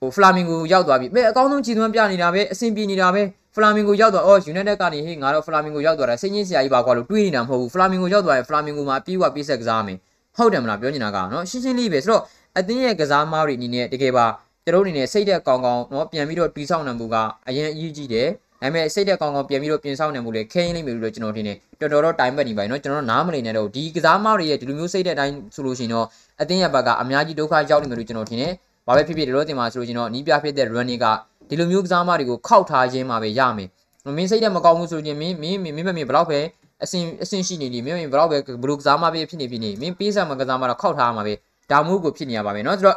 [0.00, 3.22] ဟို Flamingo ရောက်သွားပြီမဲအကောင်းဆုံးခြေသွမ်းပြနေတာပဲအဆင်ပြေနေတာပဲ
[3.56, 9.98] Flamingo ရောက်သွားအော် United ကနေဟေးငါတော့ Flamingo ရောက်သွားတာစိတ်ညစ်စရာကြီးပါကွာလို့တွေးနေတာမဟုတ်ဘူး Flamingo ရောက်သွားရင် Flamingo မှာပြေးဝပြေးဆက်ကစားမယ်
[10.36, 12.22] ဟုတ်တယ်မလားပြောနေတာကเนาะရှင်းရှင်းလေးပဲဆိုတော့
[12.58, 14.26] အသင်းရဲ့ကစားမားတွေအနေနဲ့တကယ်ပါ
[14.64, 17.16] ကျွန်တော်တို့အနေနဲ့စိတ်သက်ကောင်းကောင်းเนาะပြန်ပြီးတော့တီးဆောင်နိုင်မှုက
[17.48, 18.28] အရင်အရေးကြီးတယ်
[18.62, 26.06] ဒါပေမဲ့စိတ်သက်ကောင်းကောင်းပြန်ပြီးတော့ပြင်ဆောင်နိုင်မှုလည်းခဲရင်လိမ့်မယ်လို့ကျွန်တော်ထင်တယ်တော်တော်တော့တိုင်ပတ်နေပါပြီเนาะကျွန်တော်တို့နားမလည်နဲ့တော့ဒီကစားမားတွေရဲ့ဒီလိုမျိုးစိတ်သက်တိုင်းဆိုလို့ရှိရင်တော့
[26.42, 28.52] အသင်းရဲ့ဘက်ကအများကြီးဒုက္ခရောက်နေမယ်လို့ကျွန်တော်ထင်တယ်
[28.86, 31.06] ဘာပဲဖြစ်ဖြစ်ဒီလိုတင်မှာဆိုလို့ရှိရင်တော့နီးပြဖြစ်တဲ့ running က
[31.48, 33.68] ဒီလိုမျိုးကစားမားတွေကိုခောက်ထားခြင်းမှာပဲရမယ်
[34.16, 36.40] မင်းစိတ်သက်မကောင်းဘူးဆိုရင်မင်းမင်းမင်းမင်းဘလောက်ပဲ
[36.84, 41.34] အစင်အစင်ရှိနေနေမင်းမင်းဘလောက်ပဲဘလူကစားမပဲဖြစ်နေဖြစ်နေမင်းပေးစားမကစားမတော့ခောက်ထားမှာပဲ
[41.70, 42.96] ဒါမျိုးကိုဖြစ်နေရပါမယ်เนาะဆိုတော့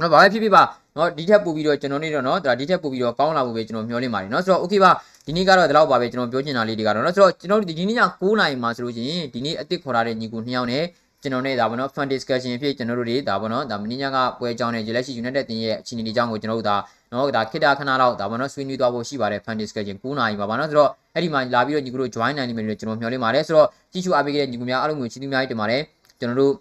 [0.00, 0.62] နော်ဘာပဲဖြစ်ဖြစ်ပါ
[0.96, 4.90] နော်ဒီထက်ပို့ပြီးတော့ကျွန်တော်နေတော့နော်ဒါဒီထက်ပို့ပြီးတော့ကောင်းလာဖို့ပဲကျွန်တော်မျှော်လင့်ပါတယ်နော်ဆိုတော့ okay ပါ
[5.26, 10.84] ဒီနေ့ကတော့ဒီလောက်ပါပဲကျွန်တော်ပြောချင်တာလေးတွေကတော့နော်ဆိုတော့ကျွန်တော်ဒီနေ့ည9:00နာရီမှာဆိုလို့ရှိရင်ဒီနေ့အစ်စ်ခေါ်ထားတဲ့ညီကို2ယောက်နဲ့
[11.22, 16.76] ကျွန်တော်နဲ့ဒါပေါ့နော် fun discussion ဖြစ်ကျွန်တော်တို့တွေဒါပေါ့နော်ဒါမင်းညကပွဲကြောင်းနဲ့လက်ရှိ United တင်ရဲ့အခြေအနေတွေအကြောင်းကိုကျွန်တော်တို့ဒါ
[17.13, 25.81] နော်ဒါခိတခဏလောက်ဒါပေါ့နော်ဆွေးနွေးသွားဖို့ရှိပါတယ် fun discussion 9:00နာရီပါပါနော်ဆိုတော့အဲ့ဒီမှာလာပြီးတော့ညီကိုတို့ join နိုင်နေမယ်လို့ကျွန်တော်မျှော်လင့်ပါတယ်ဆိုတော့ကြည့်ရှုအားပေးခဲ့တဲ့ညီကိုများအားလုံးကိုချီးကျူးများတင်ပါတယ်
[26.19, 26.53] ကျွန်တော်တို့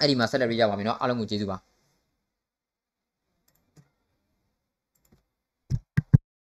[0.00, 1.58] အဲ့ဒီမှာဆက်လက်ရရပါမယ်နော်အားလုံးကိုကျေးဇူးပါ